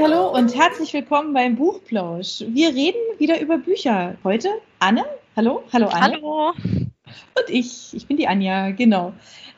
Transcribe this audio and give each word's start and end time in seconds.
hallo 0.00 0.28
und 0.28 0.54
herzlich 0.54 0.92
willkommen 0.92 1.32
beim 1.32 1.56
Buchplausch. 1.56 2.44
Wir 2.46 2.68
reden 2.68 2.98
wieder 3.18 3.40
über 3.40 3.58
Bücher. 3.58 4.16
Heute 4.22 4.48
Anne. 4.78 5.04
Hallo, 5.34 5.64
hallo 5.72 5.88
Anne. 5.88 6.14
Hallo. 6.14 6.52
Und 6.52 7.48
ich, 7.48 7.94
ich 7.94 8.06
bin 8.06 8.16
die 8.16 8.28
Anja, 8.28 8.70
genau. 8.70 9.12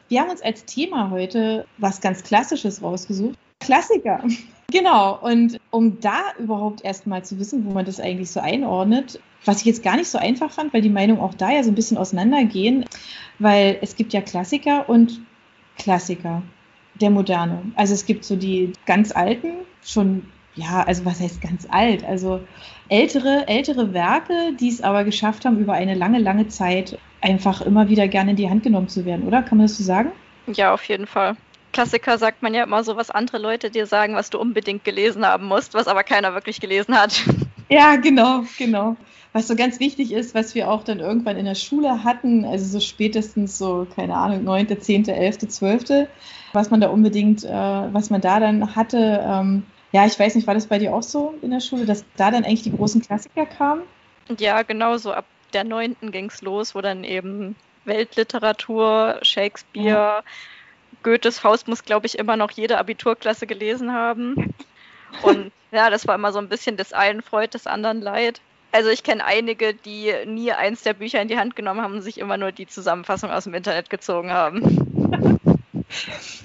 Wir 0.09 0.23
haben 0.23 0.30
uns 0.30 0.41
als 0.41 0.64
Thema 0.64 1.11
heute 1.11 1.66
was 1.77 2.00
ganz 2.00 2.23
Klassisches 2.23 2.82
rausgesucht. 2.82 3.39
Klassiker. 3.61 4.23
Genau, 4.73 5.18
und 5.21 5.59
um 5.71 5.98
da 5.98 6.21
überhaupt 6.39 6.84
erstmal 6.84 7.25
zu 7.25 7.41
wissen, 7.41 7.66
wo 7.66 7.72
man 7.72 7.84
das 7.84 7.98
eigentlich 7.98 8.30
so 8.30 8.38
einordnet, 8.38 9.18
was 9.45 9.59
ich 9.59 9.64
jetzt 9.64 9.82
gar 9.82 9.96
nicht 9.96 10.07
so 10.07 10.16
einfach 10.16 10.52
fand, 10.52 10.72
weil 10.72 10.80
die 10.80 10.88
Meinungen 10.88 11.20
auch 11.20 11.34
da 11.34 11.50
ja 11.50 11.64
so 11.64 11.72
ein 11.72 11.75
bisschen 11.75 11.98
auseinandergehen, 11.98 12.84
weil 13.41 13.79
es 13.80 13.96
gibt 13.96 14.12
ja 14.12 14.20
Klassiker 14.20 14.88
und 14.88 15.23
Klassiker 15.77 16.45
der 17.00 17.10
Moderne. 17.10 17.62
Also 17.77 17.95
es 17.95 18.06
gibt 18.06 18.24
so 18.24 18.36
die 18.36 18.72
ganz 18.86 19.12
alten, 19.12 19.48
schon, 19.84 20.24
ja, 20.54 20.82
also 20.82 21.04
was 21.04 21.20
heißt 21.20 21.40
ganz 21.40 21.66
alt? 21.70 22.04
Also 22.04 22.40
ältere, 22.88 23.46
ältere 23.48 23.92
Werke, 23.92 24.52
die 24.59 24.68
es 24.68 24.82
aber 24.82 25.04
geschafft 25.04 25.45
haben, 25.45 25.59
über 25.59 25.73
eine 25.73 25.95
lange, 25.95 26.18
lange 26.18 26.48
Zeit 26.48 26.98
einfach 27.20 27.60
immer 27.60 27.88
wieder 27.88 28.09
gerne 28.09 28.30
in 28.30 28.36
die 28.36 28.50
Hand 28.50 28.62
genommen 28.62 28.88
zu 28.88 29.04
werden, 29.04 29.26
oder? 29.26 29.42
Kann 29.42 29.59
man 29.59 29.66
das 29.66 29.76
so 29.76 29.84
sagen? 29.84 30.12
Ja, 30.46 30.73
auf 30.73 30.84
jeden 30.84 31.06
Fall. 31.06 31.36
Klassiker 31.73 32.18
sagt 32.18 32.42
man 32.42 32.52
ja 32.52 32.64
immer 32.64 32.82
so, 32.82 32.96
was 32.96 33.10
andere 33.10 33.38
Leute 33.38 33.70
dir 33.70 33.87
sagen, 33.87 34.14
was 34.14 34.30
du 34.30 34.38
unbedingt 34.38 34.84
gelesen 34.84 35.24
haben 35.24 35.46
musst, 35.46 35.74
was 35.74 35.87
aber 35.87 36.02
keiner 36.02 36.34
wirklich 36.34 36.60
gelesen 36.60 36.98
hat. 36.98 37.23
Ja, 37.70 37.97
genau, 37.97 38.42
genau. 38.59 38.97
Was 39.33 39.47
so 39.47 39.55
ganz 39.55 39.79
wichtig 39.79 40.12
ist, 40.12 40.34
was 40.34 40.56
wir 40.56 40.69
auch 40.70 40.83
dann 40.83 40.98
irgendwann 40.98 41.37
in 41.37 41.45
der 41.45 41.55
Schule 41.55 42.02
hatten, 42.02 42.45
also 42.45 42.65
so 42.66 42.80
spätestens 42.80 43.56
so, 43.59 43.87
keine 43.95 44.16
Ahnung, 44.16 44.43
9., 44.43 44.80
10., 44.80 45.09
11., 45.09 45.38
12., 45.38 46.09
was 46.52 46.70
man 46.70 46.80
da 46.80 46.88
unbedingt, 46.88 47.45
äh, 47.45 47.48
was 47.48 48.10
man 48.10 48.21
da 48.21 48.41
dann 48.41 48.74
hatte. 48.74 49.24
Ähm, 49.24 49.63
ja, 49.93 50.04
ich 50.04 50.18
weiß 50.18 50.35
nicht, 50.35 50.48
war 50.48 50.54
das 50.54 50.66
bei 50.66 50.79
dir 50.79 50.93
auch 50.93 51.04
so 51.04 51.35
in 51.43 51.52
der 51.52 51.60
Schule, 51.60 51.87
dass 51.87 52.04
da 52.16 52.32
dann 52.32 52.45
eigentlich 52.45 52.63
die 52.63 52.76
großen 52.76 53.02
Klassiker 53.02 53.46
kamen? 53.46 53.82
Ja, 54.38 54.63
genau 54.63 54.96
so. 54.96 55.13
Ab 55.13 55.26
der 55.52 55.63
9. 55.63 55.96
ging 56.10 56.26
es 56.26 56.43
los, 56.43 56.74
wo 56.74 56.80
dann 56.80 57.04
eben 57.04 57.54
Weltliteratur, 57.85 59.18
Shakespeare, 59.23 59.88
ja. 59.88 60.23
Goethes 61.02 61.38
Faust 61.38 61.68
muss, 61.68 61.85
glaube 61.85 62.07
ich, 62.07 62.18
immer 62.18 62.37
noch 62.37 62.51
jede 62.51 62.79
Abiturklasse 62.79 63.46
gelesen 63.46 63.93
haben. 63.93 64.54
Und 65.22 65.53
ja, 65.72 65.91
das 65.91 66.06
war 66.06 66.15
immer 66.15 66.33
so 66.33 66.39
ein 66.39 66.49
bisschen 66.49 66.77
des 66.77 66.93
einen 66.93 67.22
Freud, 67.22 67.50
des 67.55 67.66
anderen 67.66 68.00
Leid. 68.00 68.41
Also 68.72 68.91
ich 68.91 69.03
kenne 69.03 69.25
einige, 69.25 69.75
die 69.75 70.12
nie 70.27 70.53
eins 70.53 70.83
der 70.83 70.94
Bücher 70.94 71.21
in 71.21 71.28
die 71.28 71.39
Hand 71.39 71.56
genommen 71.56 71.81
haben 71.81 71.94
und 71.94 72.03
sich 72.03 72.19
immer 72.19 72.37
nur 72.37 72.53
die 72.53 72.66
Zusammenfassung 72.66 73.31
aus 73.31 73.44
dem 73.44 73.55
Internet 73.55 73.91
gezogen 73.91 74.31
haben. 74.31 75.37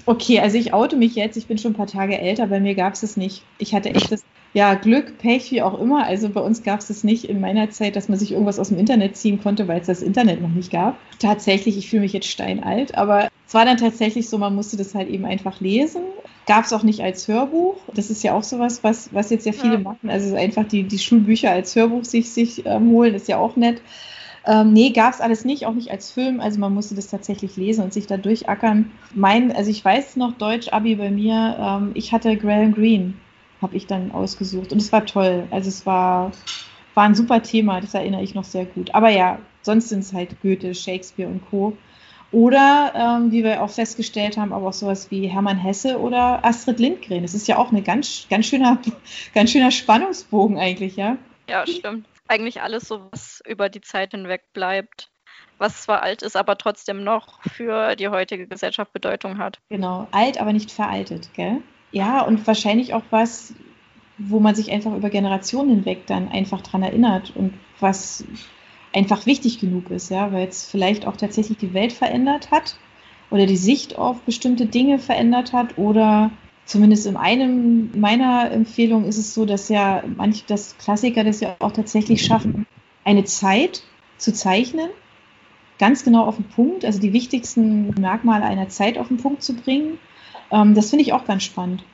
Okay, 0.06 0.40
also 0.40 0.58
ich 0.58 0.72
oute 0.72 0.96
mich 0.96 1.14
jetzt, 1.14 1.36
ich 1.36 1.46
bin 1.46 1.58
schon 1.58 1.72
ein 1.72 1.76
paar 1.76 1.86
Tage 1.86 2.18
älter, 2.18 2.48
bei 2.48 2.58
mir 2.58 2.74
gab 2.74 2.94
es 2.94 3.04
es 3.04 3.16
nicht. 3.16 3.44
Ich 3.58 3.74
hatte 3.74 3.90
echt 3.90 4.10
das 4.10 4.24
ja, 4.56 4.72
Glück, 4.72 5.18
Pech, 5.18 5.50
wie 5.50 5.60
auch 5.60 5.78
immer. 5.78 6.06
Also 6.06 6.30
bei 6.30 6.40
uns 6.40 6.62
gab 6.62 6.80
es 6.80 6.88
es 6.88 7.04
nicht 7.04 7.24
in 7.24 7.40
meiner 7.40 7.68
Zeit, 7.68 7.94
dass 7.94 8.08
man 8.08 8.18
sich 8.18 8.32
irgendwas 8.32 8.58
aus 8.58 8.70
dem 8.70 8.78
Internet 8.78 9.14
ziehen 9.14 9.38
konnte, 9.38 9.68
weil 9.68 9.80
es 9.80 9.86
das 9.86 10.00
Internet 10.00 10.40
noch 10.40 10.48
nicht 10.48 10.72
gab. 10.72 10.96
Tatsächlich, 11.18 11.76
ich 11.76 11.90
fühle 11.90 12.00
mich 12.00 12.14
jetzt 12.14 12.28
steinalt, 12.28 12.94
aber 12.96 13.28
es 13.46 13.52
war 13.52 13.66
dann 13.66 13.76
tatsächlich 13.76 14.30
so, 14.30 14.38
man 14.38 14.54
musste 14.54 14.78
das 14.78 14.94
halt 14.94 15.10
eben 15.10 15.26
einfach 15.26 15.60
lesen. 15.60 16.02
Gab 16.46 16.64
es 16.64 16.72
auch 16.72 16.84
nicht 16.84 17.00
als 17.00 17.26
Hörbuch. 17.26 17.76
Das 17.92 18.08
ist 18.08 18.22
ja 18.22 18.32
auch 18.32 18.44
sowas, 18.44 18.84
was, 18.84 19.12
was 19.12 19.30
jetzt 19.30 19.46
ja 19.46 19.52
viele 19.52 19.74
ja. 19.74 19.80
machen. 19.80 20.08
Also 20.08 20.34
einfach 20.36 20.64
die, 20.64 20.84
die 20.84 20.98
Schulbücher 20.98 21.50
als 21.50 21.74
Hörbuch 21.74 22.04
sich, 22.04 22.32
sich 22.32 22.64
ähm, 22.64 22.90
holen, 22.90 23.14
ist 23.14 23.28
ja 23.28 23.38
auch 23.38 23.56
nett. 23.56 23.82
Ähm, 24.46 24.72
nee, 24.72 24.90
gab 24.90 25.12
es 25.12 25.20
alles 25.20 25.44
nicht, 25.44 25.66
auch 25.66 25.74
nicht 25.74 25.90
als 25.90 26.12
Film. 26.12 26.38
Also 26.38 26.60
man 26.60 26.72
musste 26.72 26.94
das 26.94 27.08
tatsächlich 27.08 27.56
lesen 27.56 27.82
und 27.82 27.92
sich 27.92 28.06
da 28.06 28.16
durchackern. 28.16 28.92
Mein, 29.12 29.50
also 29.50 29.70
ich 29.70 29.84
weiß 29.84 30.14
noch, 30.16 30.38
Deutsch-Abi 30.38 30.94
bei 30.94 31.10
mir, 31.10 31.56
ähm, 31.58 31.90
ich 31.94 32.12
hatte 32.12 32.36
Graham 32.36 32.72
Greene, 32.72 33.14
habe 33.60 33.76
ich 33.76 33.88
dann 33.88 34.12
ausgesucht. 34.12 34.72
Und 34.72 34.80
es 34.80 34.92
war 34.92 35.04
toll. 35.04 35.48
Also 35.50 35.68
es 35.68 35.84
war, 35.84 36.30
war 36.94 37.04
ein 37.04 37.16
super 37.16 37.42
Thema, 37.42 37.80
das 37.80 37.94
erinnere 37.94 38.22
ich 38.22 38.36
noch 38.36 38.44
sehr 38.44 38.66
gut. 38.66 38.94
Aber 38.94 39.08
ja, 39.08 39.40
sonst 39.62 39.88
sind 39.88 40.00
es 40.00 40.12
halt 40.12 40.40
Goethe, 40.42 40.76
Shakespeare 40.76 41.28
und 41.28 41.44
Co. 41.50 41.76
Oder, 42.36 42.92
ähm, 42.94 43.32
wie 43.32 43.42
wir 43.44 43.62
auch 43.62 43.70
festgestellt 43.70 44.36
haben, 44.36 44.52
aber 44.52 44.66
auch 44.68 44.72
sowas 44.74 45.10
wie 45.10 45.26
Hermann 45.26 45.56
Hesse 45.56 45.98
oder 45.98 46.44
Astrid 46.44 46.78
Lindgren. 46.78 47.22
Das 47.22 47.32
ist 47.32 47.48
ja 47.48 47.56
auch 47.56 47.72
ein 47.72 47.82
ganz, 47.82 48.26
ganz 48.28 48.44
schöner, 48.44 48.78
ganz 49.34 49.52
schöner 49.52 49.70
Spannungsbogen 49.70 50.58
eigentlich, 50.58 50.96
ja? 50.96 51.16
Ja, 51.48 51.66
stimmt. 51.66 52.06
Eigentlich 52.28 52.60
alles 52.60 52.88
so, 52.88 53.08
was 53.10 53.40
über 53.48 53.70
die 53.70 53.80
Zeit 53.80 54.10
hinweg 54.10 54.42
bleibt, 54.52 55.08
was 55.56 55.84
zwar 55.84 56.02
alt 56.02 56.20
ist, 56.20 56.36
aber 56.36 56.58
trotzdem 56.58 57.04
noch 57.04 57.42
für 57.44 57.96
die 57.96 58.08
heutige 58.08 58.46
Gesellschaft 58.46 58.92
Bedeutung 58.92 59.38
hat. 59.38 59.58
Genau, 59.70 60.06
alt, 60.10 60.38
aber 60.38 60.52
nicht 60.52 60.70
veraltet, 60.70 61.30
gell? 61.32 61.62
Ja, 61.90 62.20
und 62.20 62.46
wahrscheinlich 62.46 62.92
auch 62.92 63.04
was, 63.08 63.54
wo 64.18 64.40
man 64.40 64.54
sich 64.54 64.70
einfach 64.72 64.94
über 64.94 65.08
Generationen 65.08 65.70
hinweg 65.70 66.06
dann 66.06 66.28
einfach 66.28 66.60
dran 66.60 66.82
erinnert 66.82 67.34
und 67.34 67.54
was 67.80 68.24
einfach 68.96 69.26
wichtig 69.26 69.60
genug 69.60 69.90
ist, 69.90 70.10
ja, 70.10 70.32
weil 70.32 70.48
es 70.48 70.64
vielleicht 70.64 71.06
auch 71.06 71.16
tatsächlich 71.16 71.58
die 71.58 71.74
Welt 71.74 71.92
verändert 71.92 72.50
hat 72.50 72.76
oder 73.30 73.44
die 73.44 73.58
Sicht 73.58 73.98
auf 73.98 74.22
bestimmte 74.22 74.64
Dinge 74.64 74.98
verändert 74.98 75.52
hat 75.52 75.76
oder 75.76 76.30
zumindest 76.64 77.06
in 77.06 77.16
einem 77.16 77.90
meiner 77.94 78.50
Empfehlungen 78.50 79.06
ist 79.06 79.18
es 79.18 79.34
so, 79.34 79.44
dass 79.44 79.68
ja 79.68 80.02
manche, 80.16 80.44
das 80.46 80.78
Klassiker 80.78 81.24
das 81.24 81.40
ja 81.40 81.56
auch 81.58 81.72
tatsächlich 81.72 82.24
schaffen, 82.24 82.66
eine 83.04 83.24
Zeit 83.24 83.82
zu 84.16 84.32
zeichnen, 84.32 84.88
ganz 85.78 86.02
genau 86.02 86.24
auf 86.24 86.36
den 86.36 86.48
Punkt, 86.48 86.84
also 86.86 86.98
die 86.98 87.12
wichtigsten 87.12 87.90
Merkmale 88.00 88.44
einer 88.44 88.70
Zeit 88.70 88.96
auf 88.96 89.08
den 89.08 89.18
Punkt 89.18 89.42
zu 89.42 89.54
bringen. 89.54 89.98
Ähm, 90.50 90.74
das 90.74 90.88
finde 90.88 91.02
ich 91.02 91.12
auch 91.12 91.26
ganz 91.26 91.42
spannend. 91.42 91.84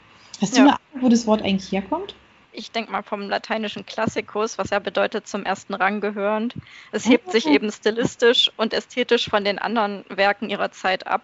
Hast 0.40 0.56
ja. 0.56 0.62
du 0.62 0.69
eine 0.69 0.78
Ahnung, 0.78 1.04
wo 1.04 1.08
das 1.08 1.26
Wort 1.26 1.42
eigentlich 1.42 1.72
herkommt? 1.72 2.14
Ich 2.52 2.70
denke 2.70 2.92
mal 2.92 3.02
vom 3.02 3.28
lateinischen 3.28 3.86
Klassikus, 3.86 4.58
was 4.58 4.70
ja 4.70 4.78
bedeutet 4.78 5.26
zum 5.26 5.44
ersten 5.44 5.74
Rang 5.74 6.00
gehörend. 6.00 6.54
Es 6.92 7.08
hebt 7.08 7.32
sich 7.32 7.46
eben 7.46 7.70
stilistisch 7.72 8.50
und 8.56 8.72
ästhetisch 8.74 9.28
von 9.28 9.44
den 9.44 9.58
anderen 9.58 10.04
Werken 10.08 10.50
ihrer 10.50 10.70
Zeit 10.70 11.06
ab 11.06 11.22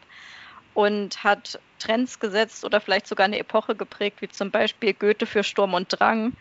und 0.74 1.22
hat 1.22 1.60
Trends 1.78 2.18
gesetzt 2.18 2.64
oder 2.64 2.80
vielleicht 2.80 3.06
sogar 3.06 3.26
eine 3.26 3.38
Epoche 3.38 3.74
geprägt, 3.74 4.22
wie 4.22 4.28
zum 4.28 4.50
Beispiel 4.50 4.94
Goethe 4.94 5.26
für 5.26 5.44
Sturm 5.44 5.74
und 5.74 5.88
Drang 5.88 6.32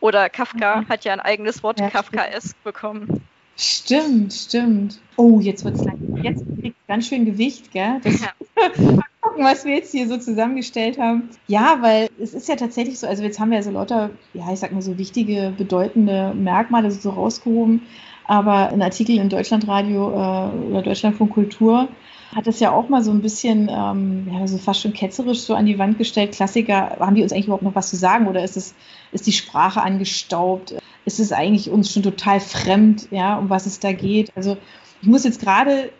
oder 0.00 0.28
Kafka 0.28 0.82
mhm. 0.82 0.88
hat 0.88 1.04
ja 1.04 1.12
ein 1.12 1.20
eigenes 1.20 1.62
Wort 1.62 1.80
ja, 1.80 1.88
Kafkaesk 1.88 2.62
bekommen. 2.64 3.22
Stimmt, 3.56 4.32
stimmt. 4.32 4.98
Oh, 5.16 5.38
jetzt 5.40 5.64
wird 5.64 5.76
es 5.76 5.86
jetzt 6.22 6.44
kriegt 6.60 6.76
ganz 6.88 7.06
schön 7.06 7.24
Gewicht, 7.24 7.70
gell? 7.70 8.00
Das, 8.02 8.20
ja. 8.20 8.32
gucken, 9.32 9.44
was 9.44 9.64
wir 9.64 9.74
jetzt 9.74 9.92
hier 9.92 10.06
so 10.08 10.18
zusammengestellt 10.18 10.98
haben. 10.98 11.30
Ja, 11.46 11.78
weil 11.80 12.08
es 12.20 12.34
ist 12.34 12.48
ja 12.48 12.56
tatsächlich 12.56 12.98
so, 12.98 13.06
also 13.06 13.22
jetzt 13.22 13.40
haben 13.40 13.50
wir 13.50 13.58
ja 13.58 13.62
so 13.62 13.70
lauter, 13.70 14.10
ja, 14.34 14.52
ich 14.52 14.58
sag 14.58 14.72
mal 14.72 14.82
so 14.82 14.98
wichtige, 14.98 15.52
bedeutende 15.56 16.34
Merkmale 16.34 16.90
so 16.90 17.10
rausgehoben. 17.10 17.82
Aber 18.26 18.68
ein 18.68 18.82
Artikel 18.82 19.18
in 19.18 19.28
Deutschlandradio 19.28 20.10
äh, 20.10 20.70
oder 20.70 20.82
Deutschlandfunk 20.82 21.32
Kultur 21.32 21.88
hat 22.34 22.46
das 22.46 22.60
ja 22.60 22.70
auch 22.70 22.88
mal 22.88 23.02
so 23.02 23.10
ein 23.10 23.20
bisschen, 23.20 23.68
ähm, 23.70 24.28
ja, 24.32 24.46
so 24.46 24.58
fast 24.58 24.80
schon 24.80 24.92
ketzerisch 24.92 25.40
so 25.40 25.54
an 25.54 25.66
die 25.66 25.78
Wand 25.78 25.98
gestellt. 25.98 26.32
Klassiker, 26.32 26.96
haben 27.00 27.14
die 27.14 27.22
uns 27.22 27.32
eigentlich 27.32 27.46
überhaupt 27.46 27.64
noch 27.64 27.74
was 27.74 27.90
zu 27.90 27.96
sagen 27.96 28.26
oder 28.26 28.42
ist 28.44 28.56
es, 28.56 28.74
ist 29.12 29.26
die 29.26 29.32
Sprache 29.32 29.82
angestaubt? 29.82 30.74
Ist 31.04 31.20
es 31.20 31.32
eigentlich 31.32 31.68
uns 31.68 31.92
schon 31.92 32.02
total 32.02 32.40
fremd, 32.40 33.08
ja, 33.10 33.36
um 33.36 33.50
was 33.50 33.66
es 33.66 33.80
da 33.80 33.92
geht? 33.92 34.34
Also 34.36 34.56
ich 35.02 35.08
muss 35.08 35.24
jetzt 35.24 35.40
gerade 35.40 35.90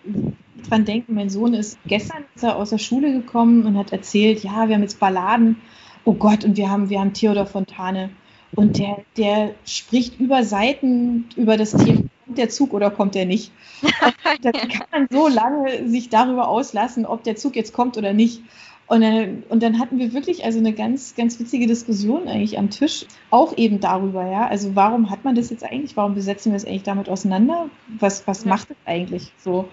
dran 0.62 0.84
denken, 0.84 1.15
mein 1.15 1.31
Sohn 1.31 1.55
ist 1.55 1.78
gestern 1.87 2.25
ist 2.34 2.45
aus 2.45 2.71
der 2.71 2.78
Schule 2.78 3.12
gekommen 3.12 3.67
und 3.67 3.77
hat 3.77 3.93
erzählt, 3.93 4.43
ja, 4.43 4.69
wir 4.69 4.75
haben 4.75 4.83
jetzt 4.83 5.00
Balladen, 5.00 5.56
oh 6.05 6.15
Gott, 6.15 6.45
und 6.45 6.56
wir 6.56 6.71
haben, 6.71 6.89
wir 6.89 7.00
haben 7.00 7.12
Theodor 7.12 7.47
Fontane. 7.47 8.11
Und 8.55 8.78
der, 8.78 8.99
der 9.17 9.55
spricht 9.65 10.21
über 10.21 10.45
Seiten 10.45 11.27
über 11.37 11.56
das 11.56 11.72
Thema, 11.72 12.03
kommt 12.27 12.39
der 12.39 12.51
Zug 12.51 12.75
oder 12.75 12.91
kommt 12.91 13.15
der 13.15 13.25
nicht? 13.25 13.51
da 14.43 14.53
kann 14.53 14.87
man 14.91 15.06
so 15.11 15.28
lange 15.28 15.89
sich 15.89 16.11
darüber 16.11 16.49
auslassen, 16.49 17.07
ob 17.07 17.22
der 17.25 17.36
Zug 17.36 17.57
jetzt 17.57 17.72
kommt 17.72 17.97
oder 17.97 18.13
nicht. 18.13 18.42
Und 18.89 19.01
dann, 19.01 19.42
und 19.48 19.63
dann 19.63 19.78
hatten 19.78 19.98
wir 19.98 20.13
wirklich 20.13 20.45
also 20.45 20.59
eine 20.59 20.75
ganz, 20.75 21.15
ganz 21.15 21.41
witzige 21.41 21.66
Diskussion 21.66 22.28
eigentlich 22.28 22.59
am 22.59 22.69
Tisch, 22.69 23.07
auch 23.31 23.57
eben 23.57 23.81
darüber, 23.81 24.27
ja. 24.27 24.47
Also 24.47 24.75
warum 24.75 25.09
hat 25.09 25.25
man 25.25 25.34
das 25.34 25.48
jetzt 25.48 25.65
eigentlich? 25.65 25.97
Warum 25.97 26.15
besetzen 26.15 26.53
wir 26.53 26.57
es 26.57 26.66
eigentlich 26.66 26.83
damit 26.83 27.09
auseinander? 27.09 27.71
Was, 27.98 28.27
was 28.27 28.45
macht 28.45 28.71
es 28.71 28.77
eigentlich 28.84 29.33
so? 29.39 29.69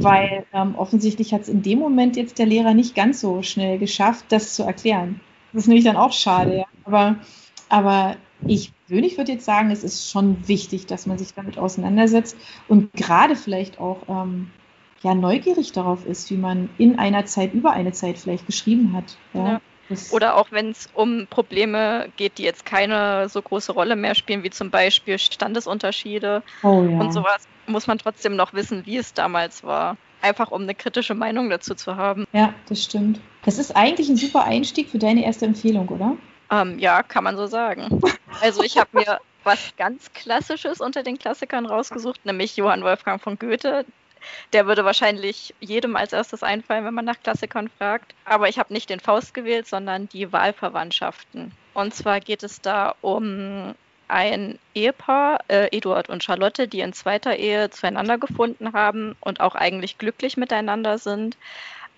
Weil 0.00 0.44
ähm, 0.52 0.74
offensichtlich 0.76 1.32
hat 1.32 1.42
es 1.42 1.48
in 1.48 1.62
dem 1.62 1.78
Moment 1.78 2.16
jetzt 2.16 2.38
der 2.38 2.46
Lehrer 2.46 2.74
nicht 2.74 2.94
ganz 2.94 3.20
so 3.20 3.42
schnell 3.42 3.78
geschafft, 3.78 4.26
das 4.28 4.54
zu 4.54 4.62
erklären. 4.62 5.20
Das 5.52 5.62
ist 5.62 5.68
nämlich 5.68 5.84
dann 5.84 5.96
auch 5.96 6.12
schade, 6.12 6.58
ja. 6.58 6.64
Aber, 6.84 7.16
aber 7.68 8.16
ich 8.46 8.72
persönlich 8.86 9.16
würde 9.16 9.32
jetzt 9.32 9.44
sagen, 9.44 9.70
es 9.70 9.82
ist 9.82 10.10
schon 10.10 10.46
wichtig, 10.46 10.86
dass 10.86 11.06
man 11.06 11.18
sich 11.18 11.34
damit 11.34 11.58
auseinandersetzt 11.58 12.36
und 12.68 12.92
gerade 12.92 13.36
vielleicht 13.36 13.80
auch 13.80 14.02
ähm, 14.08 14.50
ja, 15.02 15.14
neugierig 15.14 15.72
darauf 15.72 16.06
ist, 16.06 16.30
wie 16.30 16.36
man 16.36 16.68
in 16.78 16.98
einer 16.98 17.26
Zeit 17.26 17.54
über 17.54 17.72
eine 17.72 17.92
Zeit 17.92 18.18
vielleicht 18.18 18.46
geschrieben 18.46 18.92
hat. 18.92 19.16
Ja. 19.34 19.48
ja. 19.48 19.60
Oder 20.10 20.36
auch 20.36 20.50
wenn 20.50 20.70
es 20.70 20.88
um 20.94 21.26
Probleme 21.28 22.08
geht, 22.16 22.38
die 22.38 22.42
jetzt 22.42 22.66
keine 22.66 23.28
so 23.28 23.40
große 23.40 23.72
Rolle 23.72 23.96
mehr 23.96 24.14
spielen, 24.14 24.42
wie 24.42 24.50
zum 24.50 24.70
Beispiel 24.70 25.18
Standesunterschiede 25.18 26.42
oh, 26.62 26.82
ja. 26.82 26.98
und 26.98 27.12
sowas, 27.12 27.46
muss 27.66 27.86
man 27.86 27.98
trotzdem 27.98 28.36
noch 28.36 28.52
wissen, 28.52 28.86
wie 28.86 28.96
es 28.96 29.14
damals 29.14 29.64
war. 29.64 29.96
Einfach 30.22 30.50
um 30.50 30.62
eine 30.62 30.74
kritische 30.74 31.14
Meinung 31.14 31.50
dazu 31.50 31.74
zu 31.74 31.96
haben. 31.96 32.24
Ja, 32.32 32.54
das 32.68 32.82
stimmt. 32.82 33.20
Das 33.44 33.58
ist 33.58 33.76
eigentlich 33.76 34.08
ein 34.08 34.16
super 34.16 34.44
Einstieg 34.44 34.88
für 34.88 34.98
deine 34.98 35.24
erste 35.24 35.46
Empfehlung, 35.46 35.88
oder? 35.88 36.16
Ähm, 36.50 36.78
ja, 36.78 37.02
kann 37.02 37.24
man 37.24 37.36
so 37.36 37.46
sagen. 37.46 38.00
Also 38.42 38.62
ich 38.62 38.76
habe 38.76 38.90
mir 38.92 39.18
was 39.44 39.72
ganz 39.78 40.12
Klassisches 40.12 40.82
unter 40.82 41.02
den 41.02 41.16
Klassikern 41.16 41.64
rausgesucht, 41.64 42.26
nämlich 42.26 42.54
Johann 42.58 42.82
Wolfgang 42.82 43.22
von 43.22 43.38
Goethe. 43.38 43.86
Der 44.52 44.66
würde 44.66 44.84
wahrscheinlich 44.84 45.54
jedem 45.60 45.96
als 45.96 46.12
erstes 46.12 46.42
einfallen, 46.42 46.84
wenn 46.84 46.94
man 46.94 47.04
nach 47.04 47.22
Klassikern 47.22 47.68
fragt. 47.78 48.14
Aber 48.24 48.48
ich 48.48 48.58
habe 48.58 48.72
nicht 48.72 48.90
den 48.90 49.00
Faust 49.00 49.34
gewählt, 49.34 49.66
sondern 49.66 50.08
die 50.08 50.32
Wahlverwandtschaften. 50.32 51.52
Und 51.74 51.94
zwar 51.94 52.20
geht 52.20 52.42
es 52.42 52.60
da 52.60 52.94
um 53.00 53.74
ein 54.08 54.58
Ehepaar, 54.74 55.40
äh, 55.48 55.76
Eduard 55.76 56.08
und 56.08 56.22
Charlotte, 56.22 56.68
die 56.68 56.80
in 56.80 56.92
zweiter 56.92 57.36
Ehe 57.36 57.70
zueinander 57.70 58.18
gefunden 58.18 58.72
haben 58.72 59.16
und 59.20 59.40
auch 59.40 59.54
eigentlich 59.54 59.98
glücklich 59.98 60.36
miteinander 60.36 60.98
sind. 60.98 61.36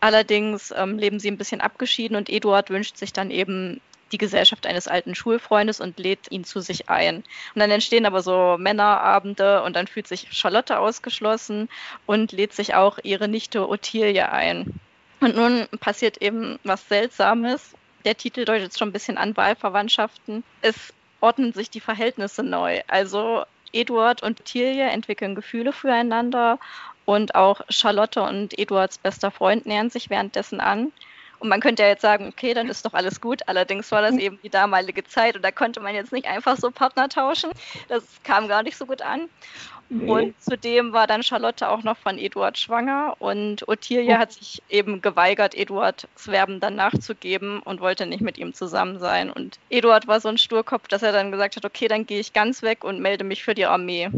Allerdings 0.01 0.73
ähm, 0.77 0.99
leben 0.99 1.21
sie 1.21 1.31
ein 1.31 1.39
bisschen 1.39 1.61
abgeschieden 1.61 2.17
und 2.17 2.31
Eduard 2.31 2.71
wünscht 2.71 2.97
sich 2.97 3.13
dann 3.13 3.31
eben 3.31 3.81
die 4.13 4.19
Gesellschaft 4.19 4.67
eines 4.67 4.89
alten 4.89 5.15
Schulfreundes 5.15 5.81
und 5.81 5.99
lädt 5.99 6.31
ihn 6.31 6.45
zu 6.45 6.61
sich 6.61 6.89
ein. 6.89 7.17
Und 7.55 7.61
dann 7.61 7.71
entstehen 7.71 8.07
aber 8.07 8.23
so 8.23 8.57
Männerabende 8.59 9.63
und 9.63 9.77
dann 9.77 9.87
fühlt 9.87 10.09
sich 10.09 10.29
Charlotte 10.31 10.79
ausgeschlossen 10.79 11.69
und 12.07 12.33
lädt 12.33 12.53
sich 12.53 12.75
auch 12.75 12.99
ihre 13.03 13.29
Nichte 13.29 13.69
Ottilie 13.69 14.31
ein. 14.31 14.81
Und 15.21 15.37
nun 15.37 15.67
passiert 15.81 16.19
eben 16.23 16.59
was 16.65 16.89
Seltsames. 16.89 17.75
Der 18.05 18.17
Titel 18.17 18.45
deutet 18.45 18.79
schon 18.79 18.89
ein 18.89 18.93
bisschen 18.93 19.19
an 19.19 19.37
Wahlverwandtschaften. 19.37 20.45
Es 20.63 20.93
ordnen 21.21 21.53
sich 21.53 21.71
die 21.71 21.81
Verhältnisse 21.81 22.43
neu. 22.43 22.81
Also 22.87 23.45
Eduard 23.73 24.23
und 24.23 24.41
Ottilie 24.41 24.89
entwickeln 24.89 25.35
Gefühle 25.35 25.73
füreinander 25.73 26.59
und 27.05 27.35
auch 27.35 27.63
Charlotte 27.69 28.23
und 28.23 28.59
Eduards 28.59 28.99
bester 28.99 29.31
Freund 29.31 29.67
nähern 29.67 29.91
sich 29.91 30.11
währenddessen 30.11 30.61
an. 30.61 30.93
Und 31.41 31.49
man 31.49 31.61
könnte 31.61 31.83
ja 31.83 31.89
jetzt 31.89 32.03
sagen, 32.03 32.29
okay, 32.29 32.55
dann 32.55 32.69
ist 32.69 32.85
doch 32.85 32.95
alles 32.95 33.21
gut. 33.21 33.43
Allerdings 33.47 33.91
war 33.93 34.03
das 34.03 34.13
mhm. 34.13 34.21
eben 34.21 34.39
die 34.43 34.51
damalige 34.51 35.05
Zeit 35.05 35.37
und 35.37 35.43
da 35.43 35.51
konnte 35.51 35.81
man 35.81 35.95
jetzt 35.95 36.13
nicht 36.13 36.27
einfach 36.27 36.57
so 36.57 36.71
Partner 36.71 37.09
tauschen. 37.09 37.51
Das 37.89 38.05
kam 38.25 38.49
gar 38.49 38.63
nicht 38.63 38.77
so 38.77 38.87
gut 38.87 39.03
an. 39.03 39.29
Nee. 39.91 40.11
Und 40.11 40.43
zudem 40.43 40.93
war 40.93 41.07
dann 41.07 41.23
Charlotte 41.23 41.67
auch 41.67 41.83
noch 41.83 41.97
von 41.97 42.19
Eduard 42.19 42.59
schwanger 42.59 43.17
und 43.21 43.67
Ottilie 43.69 44.15
oh. 44.15 44.19
hat 44.19 44.33
sich 44.33 44.63
eben 44.69 45.01
geweigert, 45.01 45.55
Eduards 45.55 46.07
Werben 46.27 46.61
dann 46.61 46.75
nachzugeben 46.75 47.61
und 47.61 47.81
wollte 47.81 48.05
nicht 48.05 48.21
mit 48.21 48.37
ihm 48.37 48.53
zusammen 48.53 48.99
sein. 48.99 49.31
Und 49.31 49.59
Eduard 49.71 50.07
war 50.07 50.21
so 50.21 50.29
ein 50.29 50.37
Sturkopf, 50.37 50.89
dass 50.89 51.03
er 51.03 51.13
dann 51.13 51.33
gesagt 51.33 51.57
hat, 51.57 51.65
okay, 51.65 51.89
dann 51.89 52.05
gehe 52.05 52.21
ich 52.21 52.35
ganz 52.35 52.63
weg 52.63 52.85
und 52.85 53.01
melde 53.01 53.25
mich 53.25 53.43
für 53.43 53.55
die 53.55 53.65
Armee. 53.65 54.11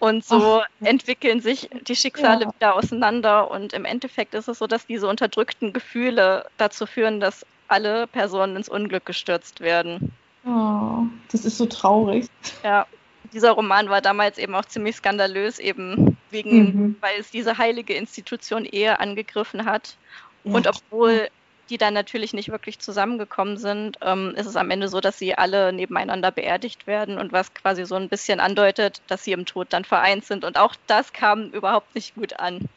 Und 0.00 0.24
so 0.24 0.62
Ach. 0.62 0.66
entwickeln 0.80 1.40
sich 1.40 1.70
die 1.86 1.96
Schicksale 1.96 2.44
ja. 2.44 2.54
wieder 2.54 2.74
auseinander. 2.76 3.50
Und 3.50 3.72
im 3.72 3.84
Endeffekt 3.84 4.34
ist 4.34 4.48
es 4.48 4.58
so, 4.58 4.66
dass 4.66 4.86
diese 4.86 5.08
unterdrückten 5.08 5.72
Gefühle 5.72 6.46
dazu 6.56 6.86
führen, 6.86 7.20
dass 7.20 7.46
alle 7.68 8.06
Personen 8.06 8.56
ins 8.56 8.68
Unglück 8.68 9.06
gestürzt 9.06 9.60
werden. 9.60 10.12
Oh, 10.46 11.04
das 11.30 11.44
ist 11.44 11.56
so 11.56 11.66
traurig. 11.66 12.26
Ja, 12.62 12.86
dieser 13.32 13.52
Roman 13.52 13.88
war 13.88 14.00
damals 14.00 14.38
eben 14.38 14.54
auch 14.54 14.64
ziemlich 14.64 14.96
skandalös, 14.96 15.58
eben 15.58 16.16
wegen, 16.30 16.58
mhm. 16.58 16.96
weil 17.00 17.18
es 17.18 17.30
diese 17.30 17.58
heilige 17.58 17.94
Institution 17.94 18.64
Ehe 18.64 19.00
angegriffen 19.00 19.64
hat. 19.64 19.96
Ja. 20.44 20.54
Und 20.54 20.66
obwohl 20.66 21.28
die 21.70 21.78
dann 21.78 21.94
natürlich 21.94 22.32
nicht 22.32 22.50
wirklich 22.50 22.78
zusammengekommen 22.78 23.56
sind, 23.56 23.98
ähm, 24.02 24.34
ist 24.36 24.46
es 24.46 24.56
am 24.56 24.70
Ende 24.70 24.88
so, 24.88 25.00
dass 25.00 25.18
sie 25.18 25.34
alle 25.34 25.72
nebeneinander 25.72 26.30
beerdigt 26.30 26.86
werden 26.86 27.18
und 27.18 27.32
was 27.32 27.54
quasi 27.54 27.84
so 27.84 27.94
ein 27.94 28.08
bisschen 28.08 28.40
andeutet, 28.40 29.02
dass 29.08 29.24
sie 29.24 29.32
im 29.32 29.46
Tod 29.46 29.68
dann 29.70 29.84
vereint 29.84 30.24
sind. 30.24 30.44
Und 30.44 30.58
auch 30.58 30.74
das 30.86 31.12
kam 31.12 31.50
überhaupt 31.50 31.94
nicht 31.94 32.14
gut 32.14 32.38
an 32.38 32.68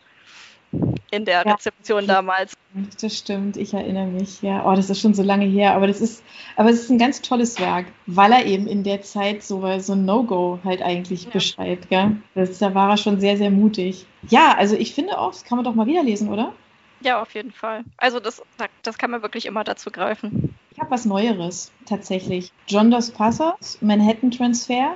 in 1.12 1.26
der 1.26 1.44
ja, 1.46 1.54
Rezeption 1.54 2.08
damals. 2.08 2.54
Das 3.02 3.18
stimmt, 3.18 3.58
ich 3.58 3.74
erinnere 3.74 4.08
mich. 4.08 4.42
Ja, 4.42 4.70
oh, 4.70 4.76
das 4.76 4.90
ist 4.90 5.00
schon 5.00 5.14
so 5.14 5.24
lange 5.24 5.46
her, 5.46 5.74
aber 5.74 5.88
das 5.88 6.02
ist, 6.02 6.24
aber 6.58 6.70
es 6.70 6.82
ist 6.82 6.90
ein 6.90 6.98
ganz 6.98 7.22
tolles 7.22 7.60
Werk, 7.60 7.88
weil 8.06 8.32
er 8.32 8.46
eben 8.46 8.68
in 8.68 8.84
der 8.84 9.02
Zeit 9.02 9.44
so, 9.44 9.80
so 9.80 9.94
ein 9.94 10.06
No-Go 10.06 10.60
halt 10.64 10.82
eigentlich 10.82 11.24
ja. 11.24 11.30
beschreibt. 11.32 11.90
Gell? 11.90 12.18
Das, 12.36 12.60
da 12.60 12.76
war 12.76 12.92
er 12.92 12.98
schon 12.98 13.20
sehr, 13.20 13.38
sehr 13.38 13.52
mutig. 13.52 14.06
Ja, 14.30 14.56
also 14.58 14.76
ich 14.76 14.94
finde 14.94 15.18
auch, 15.18 15.32
das 15.32 15.46
kann 15.46 15.58
man 15.58 15.66
doch 15.66 15.76
mal 15.76 15.88
wieder 15.88 16.04
lesen, 16.04 16.30
oder? 16.30 16.54
Ja, 17.02 17.22
auf 17.22 17.34
jeden 17.34 17.52
Fall. 17.52 17.84
Also 17.98 18.20
das, 18.20 18.42
das 18.84 18.98
kann 18.98 19.12
man 19.12 19.22
wirklich 19.22 19.46
immer 19.46 19.64
dazu 19.64 19.92
greifen. 19.92 20.56
Ich 20.72 20.80
habe 20.80 20.92
was 20.92 21.06
Neueres 21.06 21.72
tatsächlich. 21.86 22.52
John 22.68 22.92
Dos 22.92 23.12
Passos, 23.12 23.78
Manhattan 23.82 24.32
Transfer, 24.32 24.96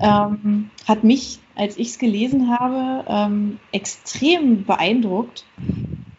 ähm, 0.00 0.70
hat 0.86 1.04
mich, 1.04 1.38
als 1.54 1.76
ich 1.76 1.88
es 1.88 1.98
gelesen 1.98 2.50
habe, 2.50 3.04
ähm, 3.08 3.58
extrem 3.72 4.64
beeindruckt, 4.64 5.44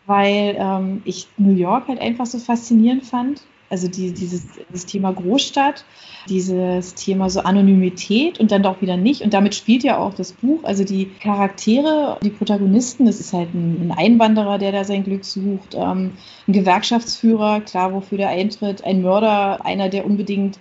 weil 0.05 0.55
ähm, 0.57 1.01
ich 1.05 1.27
New 1.37 1.55
York 1.55 1.87
halt 1.87 1.99
einfach 1.99 2.25
so 2.25 2.39
faszinierend 2.39 3.05
fand. 3.05 3.43
Also 3.69 3.87
die, 3.87 4.13
dieses, 4.13 4.43
dieses 4.69 4.85
Thema 4.85 5.11
Großstadt, 5.11 5.83
dieses 6.29 6.95
Thema 6.95 7.29
so 7.29 7.41
Anonymität 7.41 8.39
und 8.39 8.51
dann 8.51 8.63
doch 8.63 8.81
wieder 8.81 8.95
nicht. 8.95 9.21
Und 9.21 9.33
damit 9.33 9.55
spielt 9.55 9.83
ja 9.83 9.97
auch 9.97 10.13
das 10.13 10.31
Buch. 10.33 10.63
Also 10.63 10.83
die 10.83 11.09
Charaktere, 11.19 12.17
die 12.23 12.29
Protagonisten, 12.29 13.05
das 13.05 13.19
ist 13.19 13.33
halt 13.33 13.53
ein, 13.53 13.89
ein 13.89 13.91
Einwanderer, 13.91 14.57
der 14.57 14.71
da 14.71 14.83
sein 14.83 15.03
Glück 15.03 15.25
sucht, 15.25 15.75
ähm, 15.75 16.13
ein 16.47 16.53
Gewerkschaftsführer, 16.53 17.61
klar, 17.61 17.93
wofür 17.93 18.17
der 18.17 18.29
eintritt, 18.29 18.83
ein 18.83 19.01
Mörder, 19.01 19.65
einer, 19.65 19.89
der 19.89 20.05
unbedingt 20.05 20.59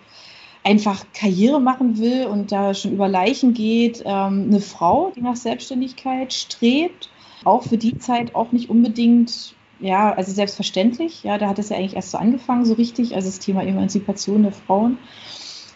einfach 0.65 1.05
Karriere 1.15 1.61
machen 1.61 1.99
will 1.99 2.27
und 2.27 2.51
da 2.51 2.75
schon 2.75 2.93
über 2.93 3.09
Leichen 3.09 3.55
geht, 3.55 4.03
ähm, 4.05 4.47
eine 4.49 4.61
Frau, 4.61 5.13
die 5.15 5.21
nach 5.21 5.37
Selbstständigkeit 5.37 6.33
strebt, 6.33 7.09
auch 7.45 7.63
für 7.63 7.79
die 7.79 7.99
Zeit 7.99 8.35
auch 8.35 8.51
nicht 8.51 8.69
unbedingt 8.69 9.55
ja, 9.81 10.13
also 10.13 10.33
selbstverständlich, 10.33 11.23
ja, 11.23 11.39
da 11.39 11.49
hat 11.49 11.59
es 11.59 11.69
ja 11.69 11.77
eigentlich 11.77 11.97
erst 11.97 12.11
so 12.11 12.19
angefangen, 12.19 12.65
so 12.65 12.75
richtig, 12.75 13.15
also 13.15 13.29
das 13.29 13.39
Thema 13.39 13.63
Emanzipation 13.63 14.43
der 14.43 14.53
Frauen. 14.53 14.99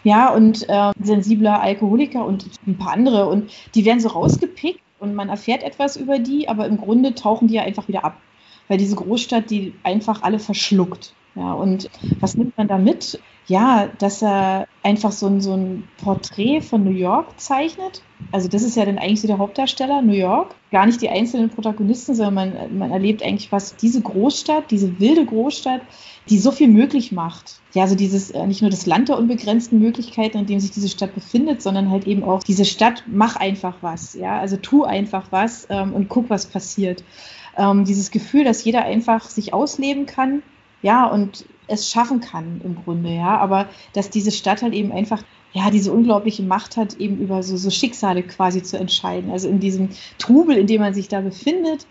Ja, 0.03 0.33
und 0.33 0.67
äh, 0.67 0.91
sensibler 0.99 1.61
Alkoholiker 1.61 2.25
und 2.25 2.45
ein 2.65 2.77
paar 2.77 2.93
andere. 2.93 3.27
Und 3.27 3.51
die 3.75 3.85
werden 3.85 3.99
so 3.99 4.09
rausgepickt 4.09 4.81
und 4.99 5.13
man 5.13 5.29
erfährt 5.29 5.61
etwas 5.61 5.95
über 5.95 6.17
die, 6.17 6.49
aber 6.49 6.65
im 6.65 6.77
Grunde 6.77 7.13
tauchen 7.13 7.47
die 7.47 7.55
ja 7.55 7.61
einfach 7.61 7.87
wieder 7.87 8.03
ab. 8.03 8.17
Weil 8.67 8.79
diese 8.79 8.95
Großstadt, 8.95 9.51
die 9.51 9.73
einfach 9.83 10.23
alle 10.23 10.39
verschluckt. 10.39 11.13
Ja, 11.35 11.53
und 11.53 11.89
was 12.19 12.35
nimmt 12.35 12.57
man 12.57 12.67
da 12.67 12.77
mit? 12.77 13.19
Ja, 13.47 13.89
dass 13.99 14.21
er 14.21 14.67
einfach 14.83 15.11
so 15.11 15.27
ein, 15.27 15.41
so 15.41 15.53
ein 15.53 15.87
Porträt 16.03 16.61
von 16.61 16.83
New 16.83 16.91
York 16.91 17.39
zeichnet. 17.39 18.01
Also 18.31 18.47
das 18.47 18.63
ist 18.63 18.75
ja 18.75 18.85
dann 18.85 18.97
eigentlich 18.97 19.21
so 19.21 19.27
der 19.27 19.39
Hauptdarsteller, 19.39 20.01
New 20.01 20.13
York. 20.13 20.55
Gar 20.71 20.85
nicht 20.85 21.01
die 21.01 21.09
einzelnen 21.09 21.49
Protagonisten, 21.49 22.15
sondern 22.15 22.33
man, 22.33 22.77
man 22.77 22.91
erlebt 22.91 23.23
eigentlich 23.23 23.51
was, 23.51 23.75
diese 23.77 24.01
Großstadt, 24.01 24.71
diese 24.71 24.99
wilde 24.99 25.25
Großstadt, 25.25 25.81
die 26.29 26.37
so 26.37 26.51
viel 26.51 26.67
möglich 26.67 27.11
macht. 27.11 27.61
Ja, 27.73 27.83
also 27.83 27.95
dieses, 27.95 28.31
äh, 28.31 28.45
nicht 28.45 28.61
nur 28.61 28.69
das 28.69 28.85
Land 28.85 29.09
der 29.09 29.17
unbegrenzten 29.17 29.79
Möglichkeiten, 29.79 30.37
in 30.37 30.45
dem 30.45 30.59
sich 30.59 30.71
diese 30.71 30.89
Stadt 30.89 31.15
befindet, 31.15 31.61
sondern 31.61 31.89
halt 31.89 32.07
eben 32.07 32.23
auch 32.23 32.43
diese 32.43 32.65
Stadt, 32.65 33.03
mach 33.07 33.37
einfach 33.37 33.77
was. 33.81 34.13
Ja, 34.13 34.39
also 34.39 34.57
tu 34.57 34.83
einfach 34.83 35.27
was 35.31 35.65
ähm, 35.69 35.93
und 35.93 36.09
guck, 36.09 36.29
was 36.29 36.45
passiert. 36.45 37.03
Ähm, 37.57 37.85
dieses 37.85 38.11
Gefühl, 38.11 38.43
dass 38.43 38.63
jeder 38.63 38.83
einfach 38.83 39.29
sich 39.29 39.53
ausleben 39.53 40.05
kann 40.05 40.43
ja, 40.81 41.05
und 41.05 41.45
es 41.67 41.89
schaffen 41.89 42.19
kann 42.19 42.61
im 42.63 42.75
Grunde, 42.83 43.09
ja. 43.13 43.37
Aber 43.37 43.69
dass 43.93 44.09
diese 44.09 44.31
Stadt 44.31 44.61
halt 44.61 44.73
eben 44.73 44.91
einfach, 44.91 45.23
ja, 45.53 45.69
diese 45.69 45.91
unglaubliche 45.91 46.43
Macht 46.43 46.77
hat, 46.77 46.95
eben 46.95 47.17
über 47.17 47.43
so, 47.43 47.57
so 47.57 47.69
Schicksale 47.69 48.23
quasi 48.23 48.63
zu 48.63 48.77
entscheiden. 48.77 49.31
Also 49.31 49.47
in 49.47 49.59
diesem 49.59 49.89
Trubel, 50.17 50.57
in 50.57 50.67
dem 50.67 50.81
man 50.81 50.93
sich 50.93 51.07
da 51.07 51.21
befindet, 51.21 51.85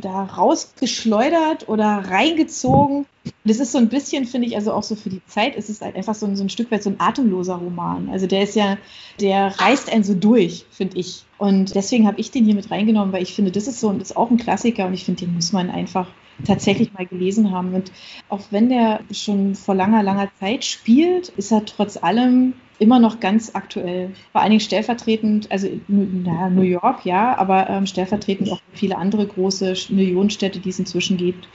da 0.00 0.24
rausgeschleudert 0.24 1.68
oder 1.68 2.04
reingezogen. 2.08 3.06
Das 3.44 3.60
ist 3.60 3.72
so 3.72 3.78
ein 3.78 3.90
bisschen, 3.90 4.24
finde 4.24 4.48
ich, 4.48 4.56
also 4.56 4.72
auch 4.72 4.82
so 4.82 4.96
für 4.96 5.10
die 5.10 5.24
Zeit, 5.26 5.56
ist 5.56 5.68
es 5.68 5.82
halt 5.82 5.94
einfach 5.94 6.14
so 6.14 6.26
ein, 6.26 6.36
so 6.36 6.42
ein 6.42 6.48
Stück 6.48 6.70
weit 6.70 6.82
so 6.82 6.90
ein 6.90 6.98
atemloser 6.98 7.56
Roman. 7.56 8.08
Also 8.08 8.26
der 8.26 8.42
ist 8.42 8.56
ja, 8.56 8.78
der 9.20 9.58
reißt 9.60 9.92
einen 9.92 10.04
so 10.04 10.14
durch, 10.14 10.64
finde 10.70 10.98
ich. 10.98 11.24
Und 11.36 11.74
deswegen 11.74 12.06
habe 12.06 12.18
ich 12.18 12.30
den 12.30 12.46
hier 12.46 12.54
mit 12.54 12.70
reingenommen, 12.70 13.12
weil 13.12 13.22
ich 13.22 13.34
finde, 13.34 13.50
das 13.50 13.68
ist 13.68 13.80
so, 13.80 13.92
das 13.92 14.10
ist 14.10 14.16
auch 14.16 14.30
ein 14.30 14.38
Klassiker 14.38 14.86
und 14.86 14.94
ich 14.94 15.04
finde, 15.04 15.26
den 15.26 15.34
muss 15.34 15.52
man 15.52 15.68
einfach 15.68 16.08
tatsächlich 16.44 16.92
mal 16.92 17.06
gelesen 17.06 17.50
haben. 17.50 17.74
Und 17.74 17.92
auch 18.28 18.42
wenn 18.50 18.68
der 18.68 19.00
schon 19.12 19.54
vor 19.54 19.74
langer, 19.74 20.02
langer 20.02 20.28
Zeit 20.40 20.64
spielt, 20.64 21.28
ist 21.30 21.52
er 21.52 21.64
trotz 21.64 21.96
allem 21.96 22.54
immer 22.78 23.00
noch 23.00 23.20
ganz 23.20 23.54
aktuell. 23.54 24.12
Vor 24.32 24.40
allen 24.40 24.50
Dingen 24.50 24.60
stellvertretend, 24.60 25.50
also 25.50 25.68
naja, 25.88 26.48
New 26.48 26.62
York, 26.62 27.04
ja, 27.04 27.36
aber 27.36 27.68
ähm, 27.68 27.86
stellvertretend 27.86 28.50
auch 28.50 28.60
viele 28.72 28.96
andere 28.96 29.26
große 29.26 29.74
Millionenstädte, 29.90 30.60
die 30.60 30.68
es 30.68 30.78
inzwischen 30.78 31.16
gibt. 31.16 31.48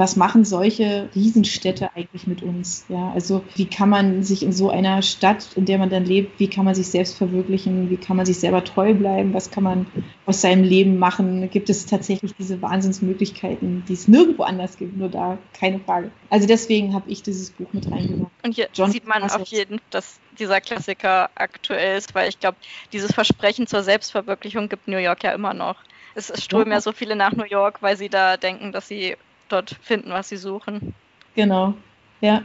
Was 0.00 0.16
machen 0.16 0.46
solche 0.46 1.10
Riesenstädte 1.14 1.90
eigentlich 1.94 2.26
mit 2.26 2.42
uns? 2.42 2.86
Ja, 2.88 3.12
also 3.12 3.44
wie 3.54 3.66
kann 3.66 3.90
man 3.90 4.22
sich 4.22 4.42
in 4.42 4.50
so 4.50 4.70
einer 4.70 5.02
Stadt, 5.02 5.48
in 5.56 5.66
der 5.66 5.76
man 5.76 5.90
dann 5.90 6.06
lebt, 6.06 6.40
wie 6.40 6.48
kann 6.48 6.64
man 6.64 6.74
sich 6.74 6.86
selbst 6.86 7.18
verwirklichen? 7.18 7.90
Wie 7.90 7.98
kann 7.98 8.16
man 8.16 8.24
sich 8.24 8.38
selber 8.38 8.64
treu 8.64 8.94
bleiben? 8.94 9.34
Was 9.34 9.50
kann 9.50 9.62
man 9.62 9.86
aus 10.24 10.40
seinem 10.40 10.64
Leben 10.64 10.98
machen? 10.98 11.50
Gibt 11.50 11.68
es 11.68 11.84
tatsächlich 11.84 12.32
diese 12.38 12.62
Wahnsinnsmöglichkeiten, 12.62 13.84
die 13.86 13.92
es 13.92 14.08
nirgendwo 14.08 14.44
anders 14.44 14.78
gibt? 14.78 14.96
Nur 14.96 15.10
da, 15.10 15.36
keine 15.52 15.80
Frage. 15.80 16.10
Also 16.30 16.46
deswegen 16.46 16.94
habe 16.94 17.10
ich 17.10 17.22
dieses 17.22 17.50
Buch 17.50 17.70
mit 17.74 17.90
reingenommen. 17.90 18.30
Und 18.42 18.54
hier 18.54 18.68
John 18.72 18.90
sieht 18.90 19.06
man 19.06 19.22
auf 19.24 19.48
jeden 19.48 19.80
Fall, 19.80 19.86
dass 19.90 20.18
dieser 20.38 20.62
Klassiker 20.62 21.28
aktuell 21.34 21.98
ist, 21.98 22.14
weil 22.14 22.30
ich 22.30 22.40
glaube, 22.40 22.56
dieses 22.94 23.12
Versprechen 23.12 23.66
zur 23.66 23.82
Selbstverwirklichung 23.82 24.70
gibt 24.70 24.88
New 24.88 24.96
York 24.96 25.24
ja 25.24 25.32
immer 25.32 25.52
noch. 25.52 25.76
Es, 26.14 26.32
strömen 26.42 26.72
ja 26.72 26.80
so 26.80 26.92
viele 26.92 27.16
nach 27.16 27.32
New 27.32 27.44
York, 27.44 27.82
weil 27.82 27.98
sie 27.98 28.08
da 28.08 28.38
denken, 28.38 28.72
dass 28.72 28.88
sie 28.88 29.16
dort 29.52 29.76
finden, 29.82 30.10
was 30.10 30.28
sie 30.28 30.36
suchen. 30.36 30.94
Genau, 31.34 31.74
ja. 32.20 32.42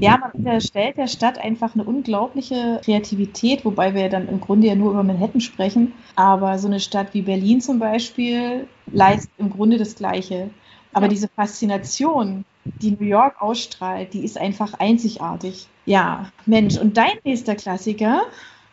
Ja, 0.00 0.16
man 0.16 0.30
unterstellt 0.32 0.96
der 0.96 1.08
Stadt 1.08 1.38
einfach 1.38 1.74
eine 1.74 1.84
unglaubliche 1.84 2.80
Kreativität, 2.84 3.64
wobei 3.64 3.94
wir 3.94 4.08
dann 4.08 4.28
im 4.28 4.40
Grunde 4.40 4.68
ja 4.68 4.74
nur 4.74 4.92
über 4.92 5.02
Manhattan 5.02 5.40
sprechen. 5.40 5.92
Aber 6.14 6.58
so 6.58 6.68
eine 6.68 6.80
Stadt 6.80 7.12
wie 7.12 7.22
Berlin 7.22 7.60
zum 7.60 7.78
Beispiel 7.78 8.68
leistet 8.92 9.32
im 9.38 9.50
Grunde 9.50 9.76
das 9.76 9.96
Gleiche. 9.96 10.50
Aber 10.92 11.06
ja. 11.06 11.10
diese 11.10 11.28
Faszination, 11.28 12.44
die 12.80 12.92
New 12.92 13.04
York 13.04 13.42
ausstrahlt, 13.42 14.14
die 14.14 14.24
ist 14.24 14.38
einfach 14.38 14.74
einzigartig. 14.74 15.66
Ja, 15.86 16.30
Mensch, 16.46 16.76
und 16.76 16.96
dein 16.96 17.18
nächster 17.24 17.56
Klassiker? 17.56 18.22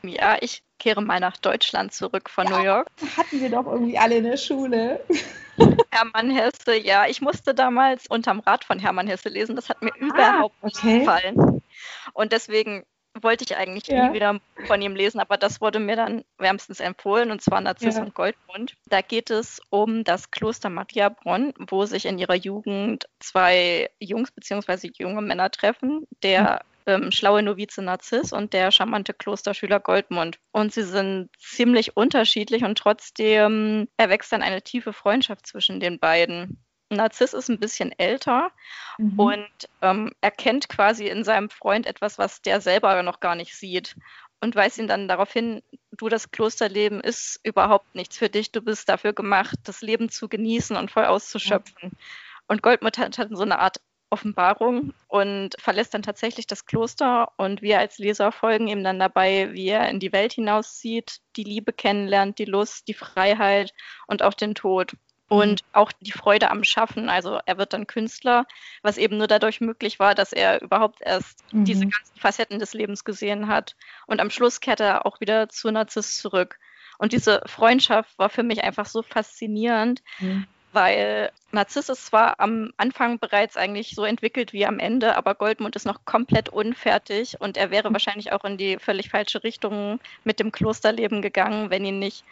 Ja, 0.03 0.37
ich 0.39 0.63
kehre 0.79 1.01
mal 1.01 1.19
nach 1.19 1.37
Deutschland 1.37 1.93
zurück 1.93 2.29
von 2.29 2.47
ja, 2.47 2.57
New 2.57 2.63
York. 2.63 2.87
Hatten 3.17 3.41
wir 3.41 3.49
doch 3.49 3.65
irgendwie 3.65 3.97
alle 3.97 4.17
in 4.17 4.23
der 4.23 4.37
Schule. 4.37 5.01
Hermann 5.91 6.31
Hesse, 6.31 6.77
ja, 6.77 7.05
ich 7.07 7.21
musste 7.21 7.53
damals 7.53 8.07
unterm 8.07 8.39
Rad 8.39 8.63
von 8.63 8.79
Hermann 8.79 9.07
Hesse 9.07 9.29
lesen. 9.29 9.55
Das 9.55 9.69
hat 9.69 9.81
mir 9.81 9.93
ah, 9.93 9.97
überhaupt 9.99 10.55
okay. 10.61 10.87
nicht 10.87 10.99
gefallen. 10.99 11.61
Und 12.13 12.31
deswegen 12.31 12.85
wollte 13.19 13.43
ich 13.43 13.55
eigentlich 13.57 13.87
ja. 13.87 14.07
nie 14.07 14.13
wieder 14.13 14.39
von 14.67 14.81
ihm 14.81 14.95
lesen, 14.95 15.19
aber 15.19 15.37
das 15.37 15.59
wurde 15.59 15.79
mir 15.79 15.95
dann 15.95 16.23
wärmstens 16.37 16.79
empfohlen, 16.79 17.31
und 17.31 17.41
zwar 17.41 17.61
Narziss 17.61 17.97
ja. 17.97 18.03
und 18.03 18.13
Goldmund. 18.13 18.75
Da 18.87 19.01
geht 19.01 19.29
es 19.29 19.61
um 19.69 20.03
das 20.03 20.31
Kloster 20.31 20.69
Mariabronn, 20.69 21.53
wo 21.57 21.85
sich 21.85 22.05
in 22.05 22.17
ihrer 22.17 22.35
Jugend 22.35 23.07
zwei 23.19 23.89
Jungs 23.99 24.31
bzw. 24.31 24.91
junge 24.97 25.21
Männer 25.21 25.51
treffen. 25.51 26.07
Der 26.23 26.61
ähm, 26.85 27.11
schlaue 27.11 27.43
Novize 27.43 27.81
Narziss 27.81 28.33
und 28.33 28.53
der 28.53 28.71
charmante 28.71 29.13
Klosterschüler 29.13 29.79
Goldmund. 29.79 30.39
Und 30.51 30.73
sie 30.73 30.83
sind 30.83 31.29
ziemlich 31.37 31.95
unterschiedlich 31.97 32.63
und 32.63 32.77
trotzdem 32.77 33.87
erwächst 33.97 34.31
dann 34.31 34.41
eine 34.41 34.61
tiefe 34.61 34.93
Freundschaft 34.93 35.47
zwischen 35.47 35.79
den 35.79 35.99
beiden. 35.99 36.63
Narziss 36.89 37.33
ist 37.33 37.49
ein 37.49 37.59
bisschen 37.59 37.97
älter 37.97 38.51
mhm. 38.97 39.19
und 39.19 39.69
ähm, 39.81 40.11
erkennt 40.19 40.67
quasi 40.67 41.07
in 41.07 41.23
seinem 41.23 41.49
Freund 41.49 41.85
etwas, 41.85 42.17
was 42.17 42.41
der 42.41 42.59
selber 42.59 43.01
noch 43.01 43.21
gar 43.21 43.35
nicht 43.35 43.55
sieht 43.55 43.95
und 44.41 44.55
weist 44.55 44.79
ihn 44.79 44.87
dann 44.87 45.07
darauf 45.07 45.31
hin, 45.31 45.61
du, 45.91 46.09
das 46.09 46.31
Klosterleben 46.31 46.99
ist 46.99 47.39
überhaupt 47.43 47.95
nichts 47.95 48.17
für 48.17 48.29
dich, 48.29 48.51
du 48.51 48.61
bist 48.61 48.89
dafür 48.89 49.13
gemacht, 49.13 49.55
das 49.63 49.81
Leben 49.81 50.09
zu 50.09 50.27
genießen 50.27 50.75
und 50.75 50.91
voll 50.91 51.05
auszuschöpfen. 51.05 51.91
Ja. 51.91 51.97
Und 52.47 52.63
Goldmund 52.63 52.97
hat, 52.97 53.17
hat 53.17 53.29
so 53.31 53.43
eine 53.43 53.59
Art 53.59 53.79
Offenbarung 54.11 54.93
und 55.07 55.55
verlässt 55.57 55.93
dann 55.93 56.03
tatsächlich 56.03 56.45
das 56.45 56.65
Kloster 56.65 57.31
und 57.37 57.61
wir 57.61 57.79
als 57.79 57.97
Leser 57.97 58.31
folgen 58.31 58.67
ihm 58.67 58.83
dann 58.83 58.99
dabei, 58.99 59.49
wie 59.53 59.69
er 59.69 59.89
in 59.89 59.99
die 59.99 60.11
Welt 60.11 60.33
hinauszieht, 60.33 61.19
die 61.37 61.43
Liebe 61.43 61.73
kennenlernt, 61.73 62.37
die 62.37 62.45
Lust, 62.45 62.87
die 62.87 62.93
Freiheit 62.93 63.73
und 64.07 64.21
auch 64.21 64.33
den 64.33 64.55
Tod. 64.55 64.93
Und 65.29 65.61
mhm. 65.61 65.67
auch 65.71 65.93
die 65.93 66.11
Freude 66.11 66.51
am 66.51 66.65
Schaffen. 66.65 67.07
Also 67.07 67.39
er 67.45 67.57
wird 67.57 67.71
dann 67.71 67.87
Künstler, 67.87 68.45
was 68.81 68.97
eben 68.97 69.17
nur 69.17 69.27
dadurch 69.27 69.61
möglich 69.61 69.97
war, 69.97 70.13
dass 70.13 70.33
er 70.33 70.61
überhaupt 70.61 70.99
erst 70.99 71.41
mhm. 71.53 71.63
diese 71.63 71.87
ganzen 71.87 72.19
Facetten 72.19 72.59
des 72.59 72.73
Lebens 72.73 73.05
gesehen 73.05 73.47
hat. 73.47 73.77
Und 74.07 74.19
am 74.19 74.29
Schluss 74.29 74.59
kehrt 74.59 74.81
er 74.81 75.05
auch 75.05 75.21
wieder 75.21 75.47
zu 75.47 75.71
Narziss 75.71 76.17
zurück. 76.17 76.59
Und 76.97 77.13
diese 77.13 77.41
Freundschaft 77.45 78.19
war 78.19 78.27
für 78.27 78.43
mich 78.43 78.65
einfach 78.65 78.85
so 78.85 79.03
faszinierend, 79.03 80.03
mhm 80.19 80.47
weil 80.73 81.31
Narziss 81.51 81.89
ist 81.89 82.05
zwar 82.05 82.39
am 82.39 82.71
Anfang 82.77 83.19
bereits 83.19 83.57
eigentlich 83.57 83.95
so 83.95 84.05
entwickelt 84.05 84.53
wie 84.53 84.65
am 84.65 84.79
Ende, 84.79 85.17
aber 85.17 85.35
Goldmund 85.35 85.75
ist 85.75 85.85
noch 85.85 86.05
komplett 86.05 86.49
unfertig 86.49 87.39
und 87.39 87.57
er 87.57 87.71
wäre 87.71 87.91
wahrscheinlich 87.91 88.31
auch 88.31 88.43
in 88.45 88.57
die 88.57 88.77
völlig 88.79 89.09
falsche 89.09 89.43
Richtung 89.43 89.99
mit 90.23 90.39
dem 90.39 90.51
Klosterleben 90.51 91.21
gegangen, 91.21 91.69
wenn 91.69 91.85
ihn 91.85 91.99
nicht 91.99 92.23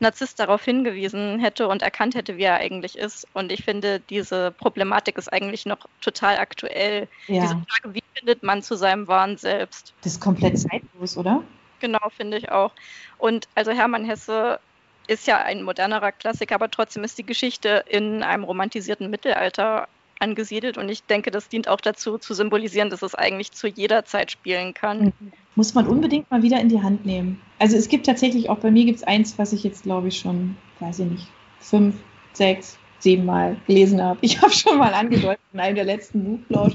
Narziss 0.00 0.34
darauf 0.34 0.64
hingewiesen 0.64 1.40
hätte 1.40 1.66
und 1.66 1.82
erkannt 1.82 2.14
hätte, 2.14 2.36
wie 2.36 2.44
er 2.44 2.56
eigentlich 2.56 2.96
ist. 2.96 3.26
Und 3.32 3.50
ich 3.50 3.64
finde, 3.64 4.00
diese 4.00 4.52
Problematik 4.52 5.18
ist 5.18 5.32
eigentlich 5.32 5.66
noch 5.66 5.78
total 6.00 6.38
aktuell. 6.38 7.08
Ja. 7.26 7.42
Diese 7.42 7.62
Frage, 7.68 7.94
wie 7.94 8.02
findet 8.14 8.42
man 8.42 8.62
zu 8.62 8.76
seinem 8.76 9.08
wahren 9.08 9.36
Selbst? 9.36 9.92
Das 10.02 10.12
ist 10.12 10.20
komplett 10.20 10.58
zeitlos, 10.58 11.16
oder? 11.16 11.42
Genau, 11.80 12.10
finde 12.16 12.38
ich 12.38 12.50
auch. 12.50 12.72
Und 13.18 13.48
also 13.54 13.72
Hermann 13.72 14.04
Hesse 14.04 14.60
ist 15.08 15.26
ja 15.26 15.38
ein 15.38 15.62
modernerer 15.62 16.12
Klassiker, 16.12 16.54
aber 16.54 16.70
trotzdem 16.70 17.02
ist 17.02 17.18
die 17.18 17.26
Geschichte 17.26 17.84
in 17.88 18.22
einem 18.22 18.44
romantisierten 18.44 19.10
Mittelalter 19.10 19.88
angesiedelt 20.20 20.78
und 20.78 20.88
ich 20.88 21.04
denke, 21.04 21.30
das 21.30 21.48
dient 21.48 21.68
auch 21.68 21.80
dazu 21.80 22.18
zu 22.18 22.34
symbolisieren, 22.34 22.90
dass 22.90 23.02
es 23.02 23.14
eigentlich 23.14 23.52
zu 23.52 23.68
jeder 23.68 24.04
Zeit 24.04 24.30
spielen 24.30 24.74
kann. 24.74 25.12
Muss 25.54 25.74
man 25.74 25.86
unbedingt 25.86 26.30
mal 26.30 26.42
wieder 26.42 26.60
in 26.60 26.68
die 26.68 26.82
Hand 26.82 27.06
nehmen. 27.06 27.40
Also 27.58 27.76
es 27.76 27.88
gibt 27.88 28.06
tatsächlich 28.06 28.50
auch 28.50 28.58
bei 28.58 28.70
mir 28.70 28.84
gibt 28.84 28.98
es 28.98 29.04
eins, 29.04 29.38
was 29.38 29.52
ich 29.52 29.64
jetzt 29.64 29.84
glaube 29.84 30.08
ich 30.08 30.18
schon, 30.18 30.56
weiß 30.80 31.00
ich 31.00 31.06
nicht, 31.06 31.28
fünf, 31.60 31.96
sechs, 32.32 32.78
sieben 32.98 33.24
Mal 33.24 33.56
gelesen 33.66 34.02
habe. 34.02 34.18
Ich 34.22 34.40
habe 34.42 34.52
schon 34.52 34.78
mal 34.78 34.92
angedeutet 34.92 35.40
in 35.52 35.60
einem 35.60 35.76
der 35.76 35.84
letzten 35.84 36.24
Buchplausch. 36.24 36.74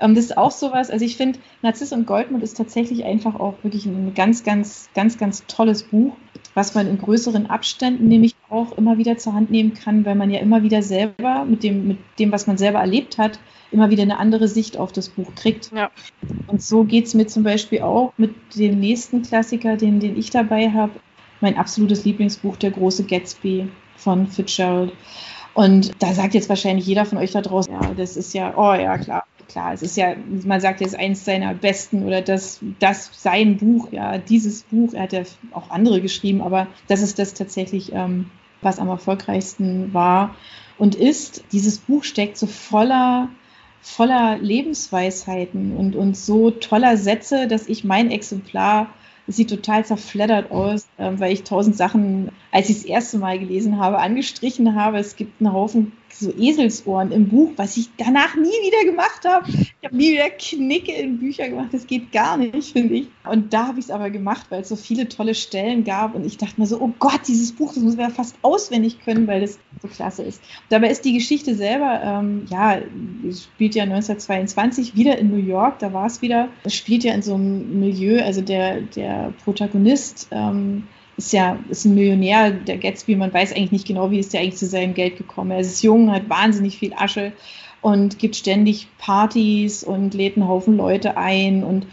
Ähm, 0.00 0.14
das 0.14 0.26
ist 0.26 0.38
auch 0.38 0.50
sowas. 0.50 0.90
Also 0.90 1.04
ich 1.04 1.16
finde, 1.16 1.38
Narziss 1.62 1.92
und 1.92 2.06
Goldmund 2.06 2.42
ist 2.42 2.56
tatsächlich 2.56 3.04
einfach 3.04 3.34
auch 3.34 3.54
wirklich 3.62 3.86
ein 3.86 4.14
ganz, 4.14 4.44
ganz, 4.44 4.88
ganz, 4.94 5.18
ganz 5.18 5.44
tolles 5.46 5.84
Buch, 5.84 6.14
was 6.54 6.74
man 6.74 6.86
in 6.86 6.98
größeren 6.98 7.46
Abständen 7.46 8.08
nämlich 8.08 8.34
auch 8.50 8.76
immer 8.78 8.98
wieder 8.98 9.18
zur 9.18 9.34
Hand 9.34 9.50
nehmen 9.50 9.74
kann, 9.74 10.04
weil 10.04 10.14
man 10.14 10.30
ja 10.30 10.40
immer 10.40 10.62
wieder 10.62 10.82
selber 10.82 11.44
mit 11.44 11.62
dem, 11.62 11.88
mit 11.88 11.98
dem, 12.18 12.32
was 12.32 12.46
man 12.46 12.56
selber 12.56 12.78
erlebt 12.78 13.18
hat, 13.18 13.38
immer 13.70 13.90
wieder 13.90 14.02
eine 14.02 14.18
andere 14.18 14.48
Sicht 14.48 14.78
auf 14.78 14.92
das 14.92 15.08
Buch 15.08 15.34
kriegt. 15.34 15.70
Ja. 15.74 15.90
Und 16.46 16.62
so 16.62 16.84
geht 16.84 17.06
es 17.06 17.14
mir 17.14 17.26
zum 17.26 17.42
Beispiel 17.42 17.82
auch 17.82 18.12
mit 18.16 18.34
dem 18.56 18.78
nächsten 18.78 19.22
Klassiker, 19.22 19.76
den, 19.76 20.00
den 20.00 20.16
ich 20.16 20.30
dabei 20.30 20.70
habe. 20.70 20.92
Mein 21.40 21.58
absolutes 21.58 22.04
Lieblingsbuch, 22.04 22.56
Der 22.56 22.70
große 22.70 23.04
Gatsby 23.04 23.68
von 23.96 24.28
Fitzgerald. 24.28 24.92
Und 25.54 25.92
da 26.02 26.12
sagt 26.12 26.34
jetzt 26.34 26.48
wahrscheinlich 26.48 26.86
jeder 26.86 27.04
von 27.04 27.18
euch 27.18 27.32
da 27.32 27.40
draußen, 27.40 27.72
ja, 27.72 27.94
das 27.96 28.16
ist 28.16 28.34
ja, 28.34 28.54
oh 28.56 28.74
ja, 28.74 28.98
klar, 28.98 29.24
klar, 29.48 29.72
es 29.72 29.82
ist 29.82 29.96
ja, 29.96 30.14
man 30.44 30.60
sagt 30.60 30.80
jetzt 30.80 30.96
eins 30.96 31.24
seiner 31.24 31.54
besten 31.54 32.04
oder 32.04 32.22
das, 32.22 32.60
das 32.78 33.10
sein 33.12 33.56
Buch, 33.56 33.88
ja, 33.92 34.18
dieses 34.18 34.62
Buch, 34.64 34.94
er 34.94 35.02
hat 35.02 35.12
ja 35.12 35.22
auch 35.52 35.70
andere 35.70 36.00
geschrieben, 36.00 36.42
aber 36.42 36.66
das 36.88 37.02
ist 37.02 37.18
das 37.18 37.34
tatsächlich, 37.34 37.92
ähm, 37.92 38.30
was 38.62 38.78
am 38.78 38.88
erfolgreichsten 38.88 39.92
war 39.92 40.34
und 40.78 40.94
ist. 40.94 41.44
Dieses 41.52 41.78
Buch 41.78 42.04
steckt 42.04 42.38
so 42.38 42.46
voller, 42.46 43.28
voller 43.82 44.38
Lebensweisheiten 44.38 45.76
und, 45.76 45.96
und 45.96 46.16
so 46.16 46.50
toller 46.50 46.96
Sätze, 46.96 47.46
dass 47.46 47.68
ich 47.68 47.84
mein 47.84 48.10
Exemplar 48.10 48.88
es 49.26 49.36
sieht 49.36 49.50
total 49.50 49.84
zerfleddert 49.84 50.50
aus, 50.50 50.86
äh, 50.98 51.10
weil 51.16 51.32
ich 51.32 51.44
tausend 51.44 51.76
Sachen, 51.76 52.30
als 52.52 52.68
ich 52.68 52.76
das 52.76 52.84
erste 52.84 53.18
Mal 53.18 53.38
gelesen 53.38 53.78
habe, 53.78 53.98
angestrichen 53.98 54.74
habe. 54.74 54.98
Es 54.98 55.16
gibt 55.16 55.40
einen 55.40 55.52
Haufen 55.52 55.92
so 56.18 56.32
Eselsohren 56.36 57.10
im 57.12 57.28
Buch, 57.28 57.52
was 57.56 57.76
ich 57.76 57.88
danach 57.96 58.36
nie 58.36 58.44
wieder 58.44 58.90
gemacht 58.90 59.24
habe. 59.26 59.50
Ich 59.50 59.84
habe 59.84 59.96
nie 59.96 60.12
wieder 60.12 60.30
Knicke 60.30 60.92
in 60.92 61.18
Bücher 61.18 61.48
gemacht. 61.48 61.68
Das 61.72 61.86
geht 61.86 62.12
gar 62.12 62.36
nicht, 62.36 62.72
finde 62.72 62.94
ich. 62.94 63.08
Und 63.28 63.52
da 63.52 63.68
habe 63.68 63.78
ich 63.78 63.86
es 63.86 63.90
aber 63.90 64.10
gemacht, 64.10 64.46
weil 64.50 64.62
es 64.62 64.68
so 64.68 64.76
viele 64.76 65.08
tolle 65.08 65.34
Stellen 65.34 65.84
gab. 65.84 66.14
Und 66.14 66.24
ich 66.24 66.38
dachte 66.38 66.60
mir 66.60 66.66
so, 66.66 66.80
oh 66.80 66.92
Gott, 66.98 67.22
dieses 67.26 67.52
Buch, 67.52 67.74
das 67.74 67.82
muss 67.82 67.96
man 67.96 68.08
ja 68.08 68.14
fast 68.14 68.36
auswendig 68.42 69.00
können, 69.04 69.26
weil 69.26 69.40
das 69.40 69.58
so 69.82 69.88
klasse 69.88 70.22
ist. 70.22 70.40
Dabei 70.68 70.90
ist 70.90 71.04
die 71.04 71.14
Geschichte 71.14 71.54
selber, 71.54 72.00
ähm, 72.04 72.46
ja, 72.48 72.78
spielt 73.32 73.74
ja 73.74 73.84
1922 73.84 74.94
wieder 74.94 75.18
in 75.18 75.30
New 75.30 75.44
York. 75.44 75.78
Da 75.80 75.92
war 75.92 76.06
es 76.06 76.22
wieder. 76.22 76.48
Es 76.64 76.74
spielt 76.74 77.04
ja 77.04 77.12
in 77.14 77.22
so 77.22 77.34
einem 77.34 77.80
Milieu, 77.80 78.22
also 78.22 78.40
der, 78.40 78.82
der 78.82 79.13
Protagonist, 79.44 80.28
ähm, 80.30 80.84
ist 81.16 81.32
ja 81.32 81.58
ist 81.68 81.84
ein 81.84 81.94
Millionär, 81.94 82.50
der 82.50 82.78
Gatsby, 82.78 83.16
man 83.16 83.32
weiß 83.32 83.52
eigentlich 83.52 83.72
nicht 83.72 83.86
genau, 83.86 84.10
wie 84.10 84.18
ist 84.18 84.32
der 84.32 84.40
eigentlich 84.40 84.56
zu 84.56 84.66
seinem 84.66 84.94
Geld 84.94 85.16
gekommen. 85.16 85.52
Er 85.52 85.60
ist 85.60 85.82
jung, 85.82 86.10
hat 86.10 86.28
wahnsinnig 86.28 86.78
viel 86.78 86.92
Asche 86.94 87.32
und 87.80 88.18
gibt 88.18 88.34
ständig 88.34 88.88
Partys 88.98 89.84
und 89.84 90.14
lädt 90.14 90.36
einen 90.36 90.48
Haufen 90.48 90.76
Leute 90.76 91.16
ein 91.16 91.62
und 91.62 91.86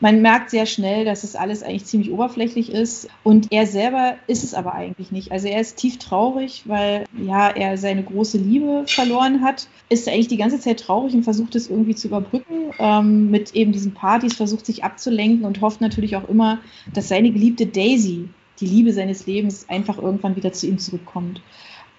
man 0.00 0.22
merkt 0.22 0.50
sehr 0.50 0.66
schnell, 0.66 1.04
dass 1.04 1.24
es 1.24 1.34
alles 1.34 1.62
eigentlich 1.62 1.86
ziemlich 1.86 2.10
oberflächlich 2.12 2.70
ist 2.72 3.08
und 3.24 3.48
er 3.50 3.66
selber 3.66 4.14
ist 4.26 4.44
es 4.44 4.54
aber 4.54 4.74
eigentlich 4.74 5.10
nicht. 5.10 5.32
Also 5.32 5.48
er 5.48 5.60
ist 5.60 5.76
tief 5.76 5.98
traurig, 5.98 6.62
weil 6.66 7.04
ja 7.16 7.48
er 7.48 7.76
seine 7.76 8.02
große 8.02 8.38
Liebe 8.38 8.84
verloren 8.86 9.42
hat, 9.42 9.68
ist 9.88 10.08
eigentlich 10.08 10.28
die 10.28 10.36
ganze 10.36 10.60
Zeit 10.60 10.80
traurig 10.80 11.14
und 11.14 11.24
versucht 11.24 11.54
es 11.56 11.68
irgendwie 11.68 11.94
zu 11.94 12.08
überbrücken 12.08 12.72
ähm, 12.78 13.30
mit 13.30 13.54
eben 13.54 13.72
diesen 13.72 13.94
Partys, 13.94 14.36
versucht 14.36 14.66
sich 14.66 14.84
abzulenken 14.84 15.44
und 15.44 15.60
hofft 15.60 15.80
natürlich 15.80 16.16
auch 16.16 16.28
immer, 16.28 16.58
dass 16.92 17.08
seine 17.08 17.30
geliebte 17.30 17.66
Daisy 17.66 18.28
die 18.60 18.66
Liebe 18.66 18.92
seines 18.92 19.26
Lebens 19.26 19.68
einfach 19.68 19.98
irgendwann 19.98 20.36
wieder 20.36 20.52
zu 20.52 20.66
ihm 20.66 20.78
zurückkommt. 20.78 21.40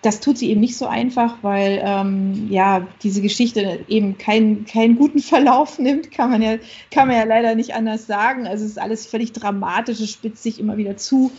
Das 0.02 0.22
tut 0.22 0.38
sie 0.38 0.50
eben 0.50 0.62
nicht 0.62 0.78
so 0.78 0.88
einfach, 0.88 1.38
weil 1.42 1.82
ähm, 1.84 2.48
ja 2.50 2.88
diese 3.04 3.22
Geschichte 3.22 3.80
eben 3.88 4.18
keinen 4.18 4.66
keinen 4.66 4.96
guten 4.96 5.20
Verlauf 5.20 5.80
nimmt, 5.80 6.12
kann 6.12 6.30
man 6.30 6.42
ja 6.42 6.58
kann 6.92 7.08
man 7.08 7.18
ja 7.18 7.24
leider 7.24 7.56
nicht 7.56 7.76
anders 7.76 8.08
sagen. 8.08 8.48
Also 8.48 8.64
es 8.66 8.72
ist 8.72 8.80
alles 8.80 9.06
völlig 9.06 9.34
dramatisch, 9.34 10.00
es 10.00 10.12
spitzt 10.12 10.44
sich 10.44 10.60
immer 10.60 10.78
wieder 10.78 10.98
zu. 10.98 11.32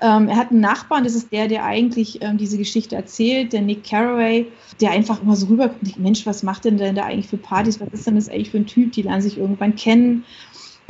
Ähm, 0.00 0.28
er 0.28 0.36
hat 0.36 0.52
einen 0.52 0.60
Nachbarn, 0.60 1.02
das 1.02 1.16
ist 1.16 1.32
der, 1.32 1.48
der 1.48 1.64
eigentlich 1.64 2.22
ähm, 2.22 2.38
diese 2.38 2.56
Geschichte 2.56 2.94
erzählt, 2.94 3.52
der 3.52 3.62
Nick 3.62 3.82
Carraway, 3.82 4.46
der 4.80 4.92
einfach 4.92 5.20
immer 5.20 5.34
so 5.34 5.46
rüberkommt, 5.46 5.98
Mensch, 5.98 6.24
was 6.24 6.44
macht 6.44 6.64
denn 6.64 6.78
der 6.78 6.92
da 6.92 7.04
eigentlich 7.04 7.26
für 7.26 7.36
Partys? 7.36 7.80
Was 7.80 7.88
ist 7.92 8.06
denn 8.06 8.14
das 8.14 8.28
eigentlich 8.28 8.50
für 8.50 8.58
ein 8.58 8.66
Typ? 8.66 8.92
Die 8.92 9.02
lernen 9.02 9.22
sich 9.22 9.38
irgendwann 9.38 9.74
kennen 9.74 10.24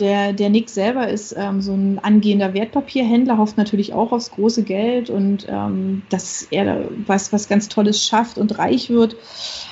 der, 0.01 0.33
der 0.33 0.49
Nick 0.51 0.71
selber 0.71 1.09
ist 1.09 1.35
ähm, 1.37 1.61
so 1.61 1.73
ein 1.73 1.99
angehender 1.99 2.55
Wertpapierhändler, 2.55 3.39
hofft 3.39 3.57
natürlich 3.57 3.93
auch 3.93 4.13
aufs 4.13 4.31
große 4.31 4.63
Geld 4.63 5.11
und 5.11 5.47
ähm, 5.49 6.03
dass 6.09 6.47
er 6.51 6.89
was, 7.07 7.33
was 7.33 7.49
ganz 7.49 7.69
Tolles 7.69 8.05
schafft 8.05 8.39
und 8.39 8.59
reich 8.59 8.91
wird. 8.91 9.17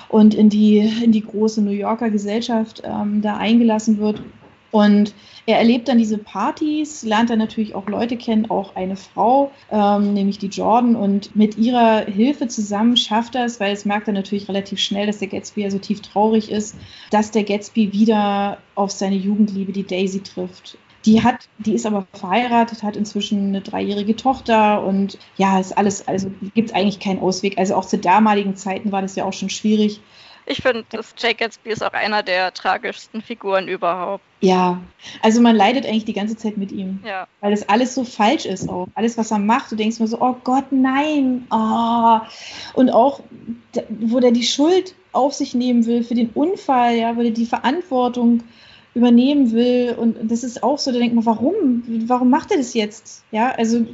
und 0.09 0.35
in 0.35 0.49
die, 0.49 0.79
in 0.79 1.13
die 1.13 1.23
große 1.23 1.63
New 1.63 1.71
Yorker 1.71 2.11
Gesellschaft 2.11 2.83
ähm, 2.85 3.23
da 3.23 3.37
eingelassen 3.37 3.99
wird. 3.99 4.23
Und 4.71 5.15
er 5.47 5.59
erlebt 5.59 5.89
dann 5.89 5.99
diese 5.99 6.19
Partys, 6.19 7.05
lernt 7.05 7.31
dann 7.31 7.39
natürlich 7.39 7.75
auch 7.75 7.87
Leute 7.87 8.17
kennen, 8.17 8.51
auch 8.51 8.75
eine 8.75 8.97
Frau, 8.97 9.53
ähm, 9.71 10.13
nämlich 10.13 10.39
die 10.39 10.49
Jordan. 10.49 10.97
Und 10.97 11.37
mit 11.37 11.57
ihrer 11.57 12.05
Hilfe 12.05 12.49
zusammen 12.49 12.97
schafft 12.97 13.37
er 13.37 13.45
es, 13.45 13.61
weil 13.61 13.73
es 13.73 13.85
merkt 13.85 14.09
er 14.09 14.15
natürlich 14.15 14.49
relativ 14.49 14.81
schnell, 14.81 15.07
dass 15.07 15.19
der 15.19 15.29
Gatsby 15.29 15.63
ja 15.63 15.71
so 15.71 15.79
tief 15.79 16.03
traurig 16.03 16.51
ist, 16.51 16.77
dass 17.11 17.31
der 17.31 17.45
Gatsby 17.45 17.93
wieder 17.93 18.59
auf 18.75 18.91
seine 18.91 19.17
Jugendliebe, 19.17 19.73
die 19.73 19.87
Daisy, 19.87 20.23
trifft. 20.23 20.79
Die 21.05 21.23
hat, 21.23 21.49
die 21.59 21.75
ist 21.75 21.87
aber 21.87 22.05
verheiratet, 22.13 22.83
hat 22.83 22.97
inzwischen 22.97 23.49
eine 23.49 23.61
dreijährige 23.61 24.17
Tochter 24.17 24.85
und 24.85 25.19
ja, 25.37 25.61
ist 25.61 25.79
alles, 25.79 26.09
also 26.09 26.29
gibt 26.55 26.71
es 26.71 26.75
eigentlich 26.75 26.99
keinen 26.99 27.21
Ausweg. 27.21 27.59
Also 27.59 27.77
auch 27.77 27.85
zu 27.85 27.97
damaligen 27.97 28.57
Zeiten 28.57 28.91
war 28.91 29.03
das 29.03 29.15
ja 29.15 29.25
auch 29.25 29.33
schon 29.33 29.49
schwierig. 29.49 30.01
Ich 30.47 30.63
finde, 30.63 30.85
dass 30.91 31.15
Jake 31.19 31.37
Gatsby 31.37 31.71
ist 31.71 31.83
auch 31.83 31.93
einer 31.93 32.23
der 32.23 32.55
tragischsten 32.55 33.21
Figuren 33.21 33.67
überhaupt. 33.67 34.23
Ja, 34.41 34.81
also 35.21 35.41
man 35.41 35.57
leidet 35.57 35.85
eigentlich 35.85 36.05
die 36.05 36.13
ganze 36.13 36.37
Zeit 36.37 36.57
mit 36.57 36.71
ihm. 36.71 37.01
Ja. 37.05 37.27
Weil 37.41 37.51
das 37.51 37.69
alles 37.69 37.95
so 37.95 38.05
falsch 38.05 38.47
ist 38.47 38.69
auch. 38.69 38.87
Alles, 38.95 39.19
was 39.19 39.33
er 39.33 39.39
macht, 39.39 39.73
du 39.73 39.77
denkst 39.77 39.99
mir 39.99 40.07
so, 40.07 40.21
oh 40.21 40.37
Gott, 40.45 40.67
nein. 40.71 41.47
Oh. 41.51 42.21
Und 42.75 42.91
auch, 42.91 43.21
wo 43.89 44.21
der 44.21 44.31
die 44.31 44.45
Schuld 44.45 44.95
auf 45.13 45.35
sich 45.35 45.55
nehmen 45.55 45.85
will 45.87 46.05
für 46.05 46.15
den 46.15 46.31
Unfall, 46.31 46.95
ja, 46.97 47.17
wo 47.17 47.23
der 47.23 47.33
die 47.33 47.47
Verantwortung 47.47 48.45
übernehmen 48.95 49.51
will. 49.53 49.97
Und 49.99 50.31
das 50.31 50.45
ist 50.45 50.63
auch 50.63 50.79
so, 50.79 50.93
da 50.93 50.99
denkt 50.99 51.15
man, 51.15 51.27
warum? 51.27 51.83
Warum 52.07 52.31
macht 52.31 52.53
er 52.53 52.59
das 52.59 52.73
jetzt? 52.73 53.25
Ja, 53.33 53.51
also 53.51 53.85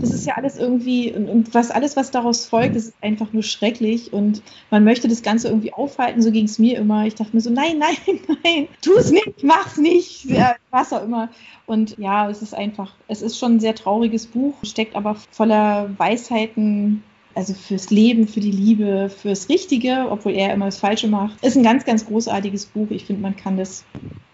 das 0.00 0.10
ist 0.10 0.26
ja 0.26 0.34
alles 0.34 0.56
irgendwie, 0.56 1.12
und, 1.12 1.54
was 1.54 1.70
alles, 1.70 1.96
was 1.96 2.10
daraus 2.10 2.46
folgt, 2.46 2.76
ist 2.76 2.94
einfach 3.00 3.32
nur 3.32 3.42
schrecklich. 3.42 4.12
Und 4.12 4.42
man 4.70 4.84
möchte 4.84 5.08
das 5.08 5.22
Ganze 5.22 5.48
irgendwie 5.48 5.72
aufhalten, 5.72 6.22
so 6.22 6.30
ging 6.30 6.46
es 6.46 6.58
mir 6.58 6.78
immer. 6.78 7.06
Ich 7.06 7.14
dachte 7.14 7.34
mir 7.34 7.40
so, 7.40 7.50
nein, 7.50 7.78
nein, 7.78 7.96
nein, 8.44 8.68
tu 8.80 8.92
es 8.96 9.10
nicht, 9.10 9.42
mach's 9.42 9.76
nicht, 9.76 10.26
was 10.70 10.92
auch 10.92 11.02
immer. 11.02 11.30
Und 11.66 11.98
ja, 11.98 12.28
es 12.30 12.42
ist 12.42 12.54
einfach, 12.54 12.94
es 13.08 13.22
ist 13.22 13.38
schon 13.38 13.56
ein 13.56 13.60
sehr 13.60 13.74
trauriges 13.74 14.26
Buch, 14.26 14.54
steckt 14.62 14.96
aber 14.96 15.16
voller 15.30 15.90
Weisheiten, 15.98 17.02
also 17.34 17.52
fürs 17.52 17.90
Leben, 17.90 18.28
für 18.28 18.40
die 18.40 18.52
Liebe, 18.52 19.10
fürs 19.10 19.48
Richtige, 19.48 20.06
obwohl 20.10 20.32
er 20.32 20.54
immer 20.54 20.66
das 20.66 20.78
Falsche 20.78 21.08
macht. 21.08 21.44
Ist 21.44 21.56
ein 21.56 21.64
ganz, 21.64 21.84
ganz 21.84 22.06
großartiges 22.06 22.66
Buch. 22.66 22.88
Ich 22.90 23.06
finde, 23.06 23.22
man 23.22 23.36
kann 23.36 23.56
das 23.56 23.84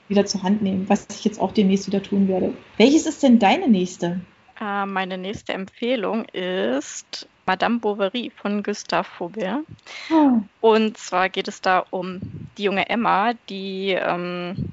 wieder 0.09 0.27
zur 0.27 0.43
Hand 0.43 0.61
nehmen, 0.61 0.89
was 0.89 1.07
ich 1.11 1.25
jetzt 1.25 1.41
auch 1.41 1.53
demnächst 1.53 1.87
wieder 1.87 2.03
tun 2.03 2.29
werde. 2.29 2.53
Welches 2.77 3.07
ist 3.07 3.23
denn 3.23 3.39
deine 3.39 3.69
nächste? 3.69 4.21
Äh, 4.61 4.87
meine 4.87 5.17
nächste 5.17 5.55
Empfehlung 5.55 6.25
ist 6.27 7.29
Madame 7.47 7.79
Bovary 7.79 8.31
von 8.35 8.63
Gustave 8.63 9.09
Faubert. 9.09 9.65
Oh. 10.11 10.41
Und 10.61 10.99
zwar 10.99 11.29
geht 11.29 11.49
es 11.49 11.61
da 11.61 11.85
um 11.91 12.21
die 12.59 12.65
junge 12.65 12.89
Emma, 12.89 13.33
die 13.49 13.91
ähm, 13.93 14.73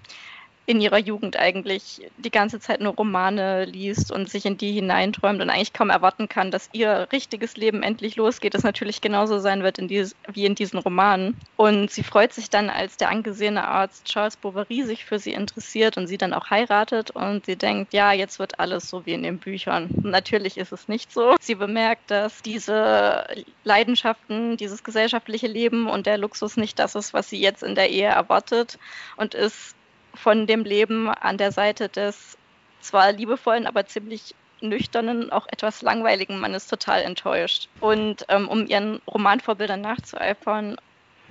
in 0.68 0.82
ihrer 0.82 1.00
Jugend 1.00 1.40
eigentlich 1.40 2.02
die 2.18 2.30
ganze 2.30 2.60
Zeit 2.60 2.82
nur 2.82 2.94
Romane 2.94 3.64
liest 3.64 4.12
und 4.12 4.30
sich 4.30 4.46
in 4.46 4.58
die 4.58 4.74
hineinträumt 4.74 5.42
und 5.42 5.50
eigentlich 5.50 5.72
kaum 5.72 5.90
erwarten 5.90 6.28
kann, 6.28 6.52
dass 6.52 6.70
ihr 6.74 7.08
richtiges 7.14 7.56
Leben 7.56 7.84
endlich 7.84 8.18
losgeht, 8.18 8.54
das 8.54 8.64
natürlich 8.64 9.00
genauso 9.00 9.40
sein 9.40 9.64
wird 9.64 9.80
in 9.80 9.88
dies, 9.88 10.14
wie 10.28 10.46
in 10.46 10.56
diesen 10.56 10.80
Romanen. 10.80 11.38
Und 11.56 11.90
sie 11.90 12.04
freut 12.04 12.34
sich 12.34 12.50
dann, 12.50 12.70
als 12.70 12.98
der 12.98 13.10
angesehene 13.10 13.66
Arzt 13.66 14.04
Charles 14.04 14.36
Bovary 14.36 14.84
sich 14.84 15.06
für 15.06 15.20
sie 15.20 15.32
interessiert 15.32 15.96
und 15.96 16.08
sie 16.08 16.18
dann 16.18 16.34
auch 16.34 16.50
heiratet 16.50 17.12
und 17.12 17.46
sie 17.46 17.56
denkt, 17.56 17.94
ja, 17.94 18.12
jetzt 18.12 18.38
wird 18.38 18.60
alles 18.60 18.90
so 18.90 19.06
wie 19.06 19.14
in 19.14 19.24
den 19.24 19.40
Büchern. 19.40 19.88
Und 19.96 20.12
natürlich 20.12 20.58
ist 20.58 20.74
es 20.74 20.90
nicht 20.90 21.14
so. 21.14 21.36
Sie 21.40 21.56
bemerkt, 21.56 22.12
dass 22.12 22.42
diese 22.42 23.26
Leidenschaften, 23.64 24.58
dieses 24.58 24.84
gesellschaftliche 24.84 25.48
Leben 25.48 25.88
und 25.88 26.08
der 26.08 26.18
Luxus 26.18 26.58
nicht 26.58 26.78
das 26.78 26.96
ist, 26.96 27.14
was 27.14 27.30
sie 27.30 27.40
jetzt 27.40 27.64
in 27.64 27.76
der 27.76 27.90
Ehe 27.90 28.08
erwartet 28.08 28.78
und 29.16 29.34
ist 29.34 29.77
von 30.18 30.48
dem 30.48 30.64
Leben 30.64 31.10
an 31.10 31.38
der 31.38 31.52
Seite 31.52 31.90
des 31.90 32.38
zwar 32.82 33.12
liebevollen, 33.12 33.68
aber 33.68 33.86
ziemlich 33.86 34.36
nüchternen, 34.62 35.32
auch 35.32 35.48
etwas 35.48 35.82
langweiligen 35.82 36.40
Mannes 36.40 36.68
total 36.68 37.04
enttäuscht. 37.04 37.70
Und 37.80 38.26
ähm, 38.30 38.50
um 38.50 38.66
ihren 38.66 39.02
Romanvorbildern 39.08 39.82
nachzueifern 39.82 40.78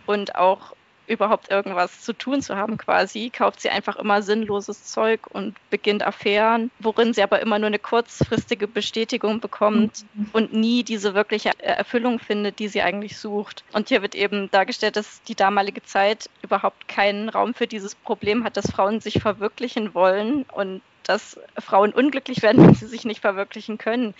und 0.07 0.37
auch 0.37 0.76
überhaupt 1.07 1.51
irgendwas 1.51 2.01
zu 2.01 2.13
tun 2.13 2.43
zu 2.43 2.57
haben 2.57 2.77
quasi, 2.79 3.31
kauft 3.31 3.61
sie 3.61 3.71
einfach 3.71 3.97
immer 3.97 4.23
sinnloses 4.23 4.85
Zeug 4.85 5.21
und 5.31 5.55
beginnt 5.71 6.07
Affären, 6.07 6.71
worin 6.79 7.15
sie 7.15 7.23
aber 7.23 7.41
immer 7.41 7.59
nur 7.59 7.69
eine 7.69 7.79
kurzfristige 7.79 8.69
Bestätigung 8.69 9.41
bekommt 9.41 10.05
mhm. 10.15 10.31
und 10.33 10.53
nie 10.53 10.83
diese 10.83 11.15
wirkliche 11.15 11.51
Erfüllung 11.59 12.19
findet, 12.19 12.59
die 12.59 12.69
sie 12.69 12.83
eigentlich 12.83 13.19
sucht. 13.19 13.65
Und 13.73 13.89
hier 13.89 14.03
wird 14.03 14.15
eben 14.15 14.51
dargestellt, 14.51 14.97
dass 14.97 15.23
die 15.25 15.35
damalige 15.35 15.83
Zeit 15.83 16.29
überhaupt 16.43 16.89
keinen 16.89 17.29
Raum 17.29 17.55
für 17.55 17.67
dieses 17.67 17.95
Problem 17.95 18.45
hat, 18.45 18.57
dass 18.57 18.71
Frauen 18.71 19.01
sich 19.01 19.21
verwirklichen 19.21 19.95
wollen 19.95 20.45
und 20.53 20.83
dass 21.07 21.39
Frauen 21.59 21.93
unglücklich 21.93 22.43
werden, 22.43 22.67
wenn 22.67 22.75
sie 22.75 22.87
sich 22.87 23.05
nicht 23.05 23.21
verwirklichen 23.21 23.79
können. 23.79 24.15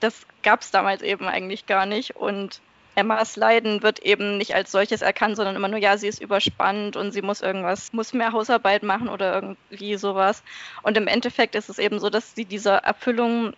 Das 0.00 0.26
gab 0.42 0.60
es 0.60 0.70
damals 0.70 1.02
eben 1.02 1.26
eigentlich 1.26 1.66
gar 1.66 1.86
nicht. 1.86 2.16
Und 2.16 2.60
Emmas 2.94 3.36
Leiden 3.36 3.82
wird 3.82 4.00
eben 4.00 4.36
nicht 4.36 4.54
als 4.54 4.70
solches 4.70 5.00
erkannt, 5.00 5.36
sondern 5.36 5.56
immer 5.56 5.68
nur, 5.68 5.78
ja, 5.78 5.96
sie 5.96 6.08
ist 6.08 6.20
überspannt 6.20 6.96
und 6.96 7.12
sie 7.12 7.22
muss 7.22 7.40
irgendwas, 7.40 7.92
muss 7.92 8.12
mehr 8.12 8.32
Hausarbeit 8.32 8.82
machen 8.82 9.08
oder 9.08 9.34
irgendwie 9.34 9.96
sowas. 9.96 10.42
Und 10.82 10.96
im 10.96 11.06
Endeffekt 11.06 11.54
ist 11.54 11.70
es 11.70 11.78
eben 11.78 11.98
so, 12.00 12.10
dass 12.10 12.34
sie 12.34 12.44
dieser 12.44 12.78
Erfüllung, 12.78 13.54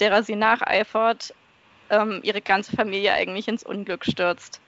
derer 0.00 0.22
sie 0.22 0.36
nacheifert, 0.36 1.34
ähm, 1.90 2.20
ihre 2.22 2.40
ganze 2.40 2.74
Familie 2.74 3.12
eigentlich 3.12 3.48
ins 3.48 3.64
Unglück 3.64 4.06
stürzt. 4.06 4.60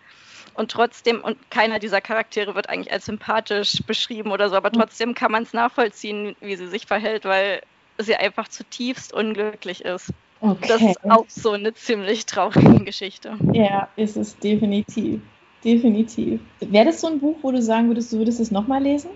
Und 0.54 0.70
trotzdem, 0.70 1.22
und 1.22 1.50
keiner 1.50 1.78
dieser 1.78 2.02
Charaktere 2.02 2.54
wird 2.54 2.68
eigentlich 2.68 2.92
als 2.92 3.06
sympathisch 3.06 3.82
beschrieben 3.86 4.30
oder 4.32 4.50
so, 4.50 4.56
aber 4.56 4.70
trotzdem 4.70 5.14
kann 5.14 5.32
man 5.32 5.44
es 5.44 5.54
nachvollziehen, 5.54 6.36
wie 6.40 6.56
sie 6.56 6.66
sich 6.66 6.86
verhält, 6.86 7.24
weil 7.24 7.62
sie 7.96 8.16
einfach 8.16 8.48
zutiefst 8.48 9.14
unglücklich 9.14 9.84
ist. 9.84 10.12
Okay. 10.42 10.66
Das 10.66 10.82
ist 10.82 11.04
auch 11.08 11.26
so 11.28 11.52
eine 11.52 11.72
ziemlich 11.72 12.26
traurige 12.26 12.84
Geschichte. 12.84 13.38
Ja, 13.52 13.88
ist 13.94 14.16
es 14.16 14.36
definitiv. 14.38 15.20
Definitiv. 15.64 16.40
Wäre 16.58 16.86
das 16.86 17.00
so 17.00 17.06
ein 17.06 17.20
Buch, 17.20 17.36
wo 17.42 17.52
du 17.52 17.62
sagen 17.62 17.86
würdest, 17.86 18.12
du 18.12 18.18
würdest 18.18 18.40
es 18.40 18.50
nochmal 18.50 18.82
lesen? 18.82 19.10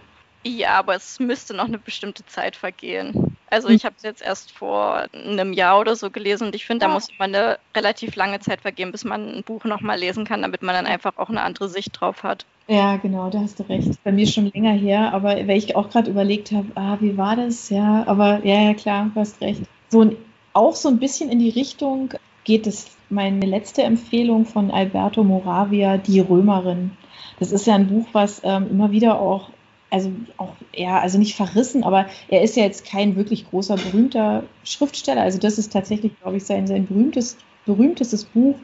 Ja, 0.44 0.78
aber 0.78 0.94
es 0.94 1.18
müsste 1.18 1.54
noch 1.54 1.64
eine 1.64 1.78
bestimmte 1.78 2.24
Zeit 2.26 2.54
vergehen. 2.54 3.36
Also 3.48 3.68
ich 3.68 3.84
habe 3.84 3.96
es 3.96 4.04
jetzt 4.04 4.22
erst 4.22 4.52
vor 4.52 5.06
einem 5.12 5.52
Jahr 5.52 5.80
oder 5.80 5.96
so 5.96 6.10
gelesen 6.10 6.48
und 6.48 6.54
ich 6.54 6.64
finde, 6.64 6.86
da 6.86 6.92
muss 6.92 7.08
immer 7.08 7.24
eine 7.24 7.58
relativ 7.76 8.14
lange 8.14 8.38
Zeit 8.38 8.60
vergehen, 8.60 8.92
bis 8.92 9.04
man 9.04 9.38
ein 9.38 9.42
Buch 9.42 9.64
nochmal 9.64 9.98
lesen 9.98 10.24
kann, 10.24 10.42
damit 10.42 10.62
man 10.62 10.74
dann 10.76 10.86
einfach 10.86 11.16
auch 11.16 11.28
eine 11.28 11.42
andere 11.42 11.68
Sicht 11.68 12.00
drauf 12.00 12.22
hat. 12.22 12.46
Ja, 12.68 12.96
genau, 12.96 13.30
da 13.30 13.40
hast 13.40 13.58
du 13.58 13.64
recht. 13.64 14.02
Bei 14.04 14.12
mir 14.12 14.26
schon 14.26 14.50
länger 14.52 14.72
her, 14.72 15.12
aber 15.12 15.36
weil 15.48 15.58
ich 15.58 15.74
auch 15.74 15.90
gerade 15.90 16.10
überlegt 16.10 16.52
habe, 16.52 16.68
ah, 16.76 16.96
wie 17.00 17.16
war 17.16 17.34
das? 17.34 17.70
Ja, 17.70 18.04
aber 18.06 18.44
ja, 18.44 18.62
ja, 18.62 18.74
klar, 18.74 19.10
du 19.12 19.20
hast 19.20 19.40
recht. 19.40 19.62
So 19.88 20.02
ein 20.02 20.16
auch 20.56 20.74
so 20.74 20.88
ein 20.88 20.98
bisschen 20.98 21.30
in 21.30 21.38
die 21.38 21.50
Richtung 21.50 22.14
geht 22.44 22.66
es 22.66 22.86
meine 23.10 23.44
letzte 23.44 23.82
Empfehlung 23.82 24.46
von 24.46 24.70
Alberto 24.70 25.22
Moravia, 25.22 25.98
Die 25.98 26.20
Römerin. 26.20 26.92
Das 27.38 27.52
ist 27.52 27.66
ja 27.66 27.74
ein 27.74 27.88
Buch, 27.88 28.06
was 28.12 28.40
ähm, 28.42 28.68
immer 28.70 28.90
wieder 28.90 29.20
auch, 29.20 29.50
also 29.90 30.10
auch 30.38 30.54
ja, 30.74 30.98
also 30.98 31.18
nicht 31.18 31.36
verrissen, 31.36 31.84
aber 31.84 32.06
er 32.28 32.42
ist 32.42 32.56
ja 32.56 32.64
jetzt 32.64 32.86
kein 32.86 33.16
wirklich 33.16 33.48
großer, 33.50 33.76
berühmter 33.76 34.44
Schriftsteller. 34.64 35.22
Also 35.22 35.38
das 35.38 35.58
ist 35.58 35.72
tatsächlich, 35.72 36.12
glaube 36.20 36.38
ich, 36.38 36.44
sein, 36.44 36.66
sein 36.66 36.86
berühmtes, 36.86 37.36
berühmtestes 37.66 38.24
Buch, 38.24 38.56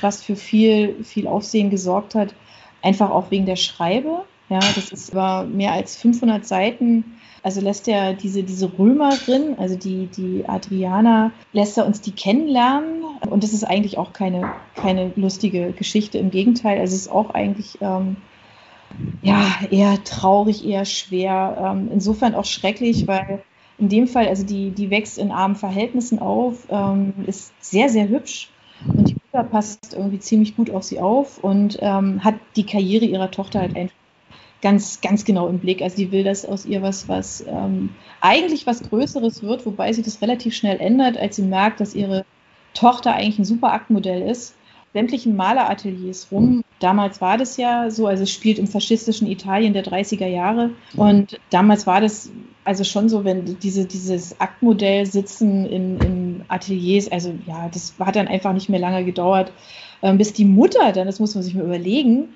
was 0.00 0.22
für 0.22 0.36
viel, 0.36 1.02
viel 1.04 1.26
Aufsehen 1.26 1.70
gesorgt 1.70 2.14
hat. 2.14 2.34
Einfach 2.82 3.10
auch 3.10 3.30
wegen 3.30 3.46
der 3.46 3.56
Schreibe. 3.56 4.24
Ja, 4.48 4.60
das 4.60 4.92
ist 4.92 5.10
über 5.10 5.44
mehr 5.44 5.72
als 5.72 5.96
500 5.96 6.46
Seiten 6.46 7.16
also 7.42 7.60
lässt 7.60 7.88
er 7.88 8.14
diese, 8.14 8.42
diese 8.42 8.78
Römerin, 8.78 9.58
also 9.58 9.76
die, 9.76 10.06
die 10.06 10.44
Adriana, 10.46 11.32
lässt 11.52 11.76
er 11.76 11.86
uns 11.86 12.00
die 12.00 12.12
kennenlernen. 12.12 13.02
Und 13.28 13.42
das 13.42 13.52
ist 13.52 13.64
eigentlich 13.64 13.98
auch 13.98 14.12
keine, 14.12 14.52
keine 14.76 15.12
lustige 15.16 15.72
Geschichte. 15.72 16.18
Im 16.18 16.30
Gegenteil, 16.30 16.78
also 16.78 16.94
es 16.94 17.02
ist 17.02 17.10
auch 17.10 17.30
eigentlich 17.30 17.78
ähm, 17.80 18.16
ja, 19.22 19.44
eher 19.70 20.02
traurig, 20.04 20.64
eher 20.64 20.84
schwer. 20.84 21.72
Ähm, 21.74 21.88
insofern 21.92 22.34
auch 22.34 22.44
schrecklich, 22.44 23.08
weil 23.08 23.42
in 23.78 23.88
dem 23.88 24.06
Fall, 24.06 24.28
also 24.28 24.44
die, 24.44 24.70
die 24.70 24.90
wächst 24.90 25.18
in 25.18 25.32
armen 25.32 25.56
Verhältnissen 25.56 26.20
auf, 26.20 26.66
ähm, 26.70 27.12
ist 27.26 27.52
sehr, 27.60 27.88
sehr 27.88 28.08
hübsch. 28.08 28.50
Und 28.86 29.08
die 29.08 29.14
Mutter 29.14 29.48
passt 29.48 29.94
irgendwie 29.94 30.18
ziemlich 30.18 30.56
gut 30.56 30.70
auf 30.70 30.84
sie 30.84 31.00
auf 31.00 31.42
und 31.42 31.78
ähm, 31.80 32.22
hat 32.22 32.34
die 32.56 32.66
Karriere 32.66 33.04
ihrer 33.04 33.30
Tochter 33.30 33.60
halt 33.60 33.76
einfach 33.76 33.94
ganz, 34.62 35.00
ganz 35.00 35.24
genau 35.24 35.48
im 35.48 35.58
Blick. 35.58 35.82
Also 35.82 35.96
die 35.96 36.12
will, 36.12 36.24
dass 36.24 36.46
aus 36.46 36.64
ihr 36.64 36.80
was, 36.80 37.08
was 37.08 37.44
ähm, 37.46 37.90
eigentlich 38.20 38.66
was 38.66 38.82
Größeres 38.82 39.42
wird, 39.42 39.66
wobei 39.66 39.92
sie 39.92 40.02
das 40.02 40.22
relativ 40.22 40.54
schnell 40.54 40.80
ändert, 40.80 41.18
als 41.18 41.36
sie 41.36 41.42
merkt, 41.42 41.80
dass 41.80 41.94
ihre 41.94 42.24
Tochter 42.72 43.12
eigentlich 43.12 43.40
ein 43.40 43.44
super 43.44 43.72
Aktmodell 43.72 44.22
ist. 44.22 44.54
Sämtlichen 44.94 45.36
Malerateliers 45.36 46.28
rum. 46.30 46.62
Damals 46.78 47.20
war 47.20 47.38
das 47.38 47.56
ja 47.56 47.90
so, 47.90 48.06
also 48.06 48.24
es 48.24 48.30
spielt 48.30 48.58
im 48.58 48.66
faschistischen 48.66 49.26
Italien 49.26 49.72
der 49.72 49.84
30er 49.84 50.26
Jahre. 50.26 50.70
Und 50.96 51.40
damals 51.50 51.86
war 51.86 52.00
das 52.00 52.30
also 52.64 52.84
schon 52.84 53.08
so, 53.08 53.24
wenn 53.24 53.58
diese, 53.58 53.86
dieses 53.86 54.40
Aktmodell 54.40 55.06
sitzen 55.06 55.66
in, 55.66 55.98
in 56.00 56.44
Ateliers, 56.48 57.10
also 57.10 57.34
ja, 57.46 57.68
das 57.72 57.94
hat 57.98 58.16
dann 58.16 58.28
einfach 58.28 58.52
nicht 58.52 58.68
mehr 58.68 58.78
lange 58.78 59.04
gedauert, 59.04 59.50
ähm, 60.02 60.18
bis 60.18 60.32
die 60.32 60.44
Mutter 60.44 60.92
dann, 60.92 61.06
das 61.06 61.20
muss 61.20 61.34
man 61.34 61.42
sich 61.42 61.54
mal 61.54 61.64
überlegen, 61.64 62.28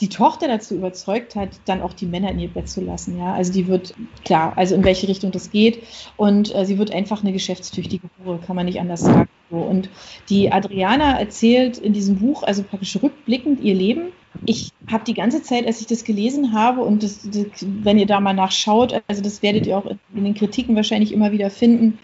die 0.00 0.08
Tochter 0.08 0.48
dazu 0.48 0.76
überzeugt 0.76 1.34
hat, 1.34 1.50
dann 1.64 1.82
auch 1.82 1.92
die 1.92 2.06
Männer 2.06 2.30
in 2.30 2.38
ihr 2.38 2.48
Bett 2.48 2.68
zu 2.68 2.80
lassen. 2.80 3.18
Ja, 3.18 3.34
also 3.34 3.52
die 3.52 3.66
wird 3.66 3.94
klar, 4.24 4.52
also 4.56 4.74
in 4.74 4.84
welche 4.84 5.08
Richtung 5.08 5.32
das 5.32 5.50
geht 5.50 5.82
und 6.16 6.54
äh, 6.54 6.64
sie 6.64 6.78
wird 6.78 6.92
einfach 6.92 7.22
eine 7.22 7.32
geschäftstüchtige 7.32 8.08
Hure, 8.24 8.38
kann 8.38 8.56
man 8.56 8.66
nicht 8.66 8.80
anders 8.80 9.00
sagen. 9.00 9.28
Und 9.50 9.88
die 10.28 10.52
Adriana 10.52 11.18
erzählt 11.18 11.78
in 11.78 11.92
diesem 11.92 12.16
Buch 12.16 12.42
also 12.42 12.62
praktisch 12.62 12.96
rückblickend 13.02 13.60
ihr 13.62 13.74
Leben. 13.74 14.12
Ich 14.44 14.70
habe 14.90 15.04
die 15.04 15.14
ganze 15.14 15.42
Zeit, 15.42 15.66
als 15.66 15.80
ich 15.80 15.86
das 15.86 16.04
gelesen 16.04 16.52
habe 16.52 16.82
und 16.82 17.02
das, 17.02 17.22
das, 17.22 17.66
wenn 17.82 17.98
ihr 17.98 18.06
da 18.06 18.20
mal 18.20 18.34
nachschaut, 18.34 19.02
also 19.08 19.22
das 19.22 19.42
werdet 19.42 19.66
ihr 19.66 19.76
auch 19.76 19.86
in 20.14 20.24
den 20.24 20.34
Kritiken 20.34 20.76
wahrscheinlich 20.76 21.12
immer 21.12 21.32
wieder 21.32 21.50
finden, 21.50 21.98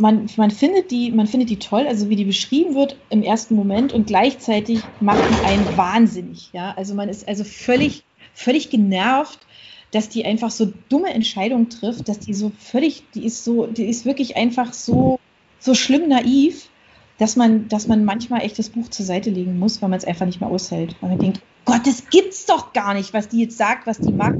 man, 0.00 0.28
man, 0.36 0.50
findet 0.50 0.90
die, 0.90 1.12
man 1.12 1.26
findet 1.26 1.50
die 1.50 1.58
toll, 1.58 1.86
also 1.86 2.08
wie 2.08 2.16
die 2.16 2.24
beschrieben 2.24 2.74
wird 2.74 2.96
im 3.10 3.22
ersten 3.22 3.54
Moment 3.54 3.92
und 3.92 4.06
gleichzeitig 4.06 4.82
macht 4.98 5.28
die 5.30 5.44
einen 5.44 5.76
wahnsinnig. 5.76 6.50
Ja? 6.52 6.72
Also 6.76 6.94
man 6.94 7.08
ist 7.08 7.28
also 7.28 7.44
völlig, 7.44 8.02
völlig 8.32 8.70
genervt, 8.70 9.38
dass 9.90 10.08
die 10.08 10.24
einfach 10.24 10.50
so 10.50 10.72
dumme 10.88 11.12
Entscheidungen 11.12 11.68
trifft, 11.68 12.08
dass 12.08 12.18
die 12.18 12.34
so 12.34 12.50
völlig, 12.58 13.04
die 13.14 13.24
ist 13.24 13.44
so, 13.44 13.66
die 13.66 13.84
ist 13.84 14.04
wirklich 14.04 14.36
einfach 14.36 14.72
so, 14.72 15.18
so 15.58 15.74
schlimm 15.74 16.08
naiv, 16.08 16.68
dass 17.18 17.36
man, 17.36 17.68
dass 17.68 17.86
man 17.86 18.04
manchmal 18.04 18.42
echt 18.42 18.58
das 18.58 18.70
Buch 18.70 18.88
zur 18.88 19.04
Seite 19.04 19.30
legen 19.30 19.58
muss, 19.58 19.82
weil 19.82 19.90
man 19.90 19.98
es 19.98 20.06
einfach 20.06 20.26
nicht 20.26 20.40
mehr 20.40 20.48
aushält. 20.48 20.96
Weil 21.00 21.10
man 21.10 21.18
denkt, 21.18 21.42
Gott, 21.64 21.86
das 21.86 22.08
gibt's 22.10 22.46
doch 22.46 22.72
gar 22.72 22.94
nicht, 22.94 23.12
was 23.12 23.28
die 23.28 23.40
jetzt 23.40 23.56
sagt, 23.56 23.86
was 23.86 23.98
die 23.98 24.12
macht. 24.12 24.38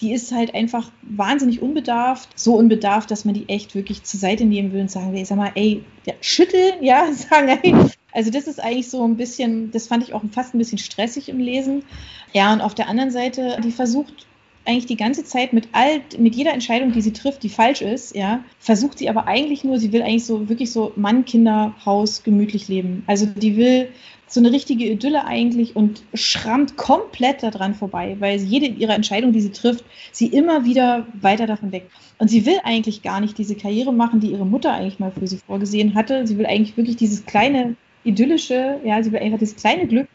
Die 0.00 0.12
ist 0.12 0.32
halt 0.32 0.54
einfach 0.54 0.90
wahnsinnig 1.02 1.62
unbedarft, 1.62 2.28
so 2.38 2.54
unbedarft, 2.54 3.10
dass 3.10 3.24
man 3.24 3.34
die 3.34 3.48
echt 3.48 3.74
wirklich 3.74 4.02
zur 4.02 4.20
Seite 4.20 4.44
nehmen 4.44 4.72
will 4.72 4.82
und 4.82 4.90
sagen 4.90 5.12
will, 5.12 5.24
sag 5.24 5.38
mal, 5.38 5.52
ey, 5.54 5.84
ja, 6.06 6.14
schütteln, 6.20 6.82
ja, 6.82 7.12
sagen, 7.12 7.58
ey. 7.62 7.74
Also 8.12 8.30
das 8.30 8.46
ist 8.46 8.62
eigentlich 8.62 8.88
so 8.88 9.04
ein 9.04 9.16
bisschen, 9.16 9.70
das 9.70 9.86
fand 9.86 10.02
ich 10.02 10.14
auch 10.14 10.22
fast 10.32 10.54
ein 10.54 10.58
bisschen 10.58 10.78
stressig 10.78 11.28
im 11.28 11.38
Lesen. 11.38 11.84
Ja, 12.32 12.52
und 12.52 12.60
auf 12.60 12.74
der 12.74 12.88
anderen 12.88 13.10
Seite, 13.10 13.58
die 13.62 13.70
versucht 13.70 14.26
eigentlich 14.64 14.86
die 14.86 14.96
ganze 14.96 15.24
Zeit 15.24 15.52
mit 15.52 15.68
all, 15.72 16.02
mit 16.18 16.34
jeder 16.34 16.52
Entscheidung, 16.52 16.92
die 16.92 17.00
sie 17.00 17.12
trifft, 17.12 17.42
die 17.42 17.48
falsch 17.48 17.82
ist, 17.82 18.14
ja, 18.14 18.44
versucht 18.58 18.98
sie 18.98 19.08
aber 19.08 19.26
eigentlich 19.26 19.64
nur, 19.64 19.78
sie 19.78 19.92
will 19.92 20.02
eigentlich 20.02 20.26
so 20.26 20.48
wirklich 20.48 20.70
so 20.70 20.92
Mann, 20.96 21.24
Kinder, 21.24 21.74
Haus, 21.84 22.22
gemütlich 22.22 22.68
leben. 22.68 23.02
Also 23.06 23.26
die 23.26 23.56
will 23.56 23.88
so 24.30 24.40
eine 24.40 24.52
richtige 24.52 24.84
Idylle 24.84 25.24
eigentlich 25.24 25.74
und 25.74 26.02
schrammt 26.14 26.76
komplett 26.76 27.42
daran 27.42 27.74
vorbei, 27.74 28.16
weil 28.20 28.40
jede 28.40 28.66
ihrer 28.66 28.94
Entscheidungen, 28.94 29.32
die 29.32 29.40
sie 29.40 29.50
trifft, 29.50 29.84
sie 30.12 30.28
immer 30.28 30.64
wieder 30.64 31.06
weiter 31.20 31.46
davon 31.46 31.72
weg. 31.72 31.90
Und 32.18 32.28
sie 32.28 32.46
will 32.46 32.60
eigentlich 32.62 33.02
gar 33.02 33.20
nicht 33.20 33.36
diese 33.38 33.56
Karriere 33.56 33.92
machen, 33.92 34.20
die 34.20 34.30
ihre 34.30 34.46
Mutter 34.46 34.72
eigentlich 34.72 35.00
mal 35.00 35.10
für 35.10 35.26
sie 35.26 35.38
vorgesehen 35.38 35.96
hatte. 35.96 36.28
Sie 36.28 36.38
will 36.38 36.46
eigentlich 36.46 36.76
wirklich 36.76 36.96
dieses 36.96 37.26
kleine 37.26 37.74
idyllische, 38.04 38.80
ja, 38.84 39.02
sie 39.02 39.10
will 39.10 39.18
einfach 39.18 39.40
dieses 39.40 39.56
kleine 39.56 39.88
Glück. 39.88 40.08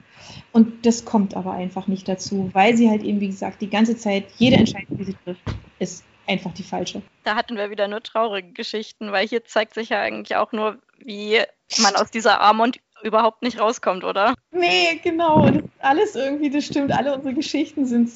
Und 0.53 0.85
das 0.85 1.03
kommt 1.03 1.35
aber 1.35 1.51
einfach 1.51 1.87
nicht 1.87 2.07
dazu, 2.07 2.49
weil 2.53 2.77
sie 2.77 2.89
halt 2.89 3.03
eben, 3.03 3.19
wie 3.19 3.27
gesagt, 3.27 3.61
die 3.61 3.69
ganze 3.69 3.97
Zeit, 3.97 4.25
jede 4.37 4.55
Entscheidung, 4.55 4.97
die 4.97 5.03
sie 5.03 5.15
trifft, 5.25 5.41
ist 5.79 6.05
einfach 6.25 6.53
die 6.53 6.63
falsche. 6.63 7.01
Da 7.23 7.35
hatten 7.35 7.57
wir 7.57 7.69
wieder 7.69 7.89
nur 7.89 8.01
traurige 8.01 8.51
Geschichten, 8.53 9.11
weil 9.11 9.27
hier 9.27 9.43
zeigt 9.43 9.73
sich 9.73 9.89
ja 9.89 10.01
eigentlich 10.01 10.37
auch 10.37 10.53
nur, 10.53 10.79
wie 10.99 11.39
man 11.79 11.95
aus 11.95 12.11
dieser 12.11 12.39
Armut 12.39 12.79
überhaupt 13.03 13.41
nicht 13.41 13.59
rauskommt, 13.59 14.03
oder? 14.03 14.33
Nee, 14.51 14.99
genau. 15.03 15.49
Das 15.49 15.63
alles 15.79 16.15
irgendwie, 16.15 16.49
das 16.49 16.65
stimmt. 16.65 16.91
Alle 16.91 17.15
unsere 17.15 17.33
Geschichten 17.33 17.85
sind, 17.85 18.09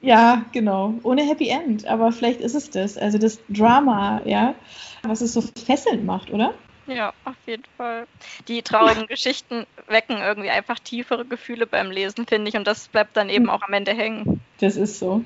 ja, 0.00 0.44
genau, 0.52 0.94
ohne 1.02 1.22
Happy 1.22 1.48
End. 1.48 1.86
Aber 1.86 2.12
vielleicht 2.12 2.40
ist 2.40 2.54
es 2.54 2.70
das. 2.70 2.96
Also 2.96 3.18
das 3.18 3.38
Drama, 3.48 4.20
ja, 4.24 4.54
was 5.02 5.20
es 5.20 5.32
so 5.32 5.42
fesselnd 5.64 6.04
macht, 6.04 6.30
oder? 6.30 6.54
Ja, 6.86 7.12
auf 7.24 7.34
jeden 7.46 7.64
Fall. 7.76 8.06
Die 8.46 8.62
traurigen 8.62 9.06
Geschichten 9.08 9.66
wecken 9.88 10.18
irgendwie 10.18 10.50
einfach 10.50 10.78
tiefere 10.78 11.24
Gefühle 11.24 11.66
beim 11.66 11.90
Lesen, 11.90 12.26
finde 12.26 12.48
ich. 12.48 12.56
Und 12.56 12.66
das 12.66 12.88
bleibt 12.88 13.16
dann 13.16 13.28
eben 13.28 13.50
auch 13.50 13.62
am 13.62 13.72
Ende 13.72 13.92
hängen. 13.92 14.40
Das 14.60 14.76
ist 14.76 14.98
so. 14.98 15.24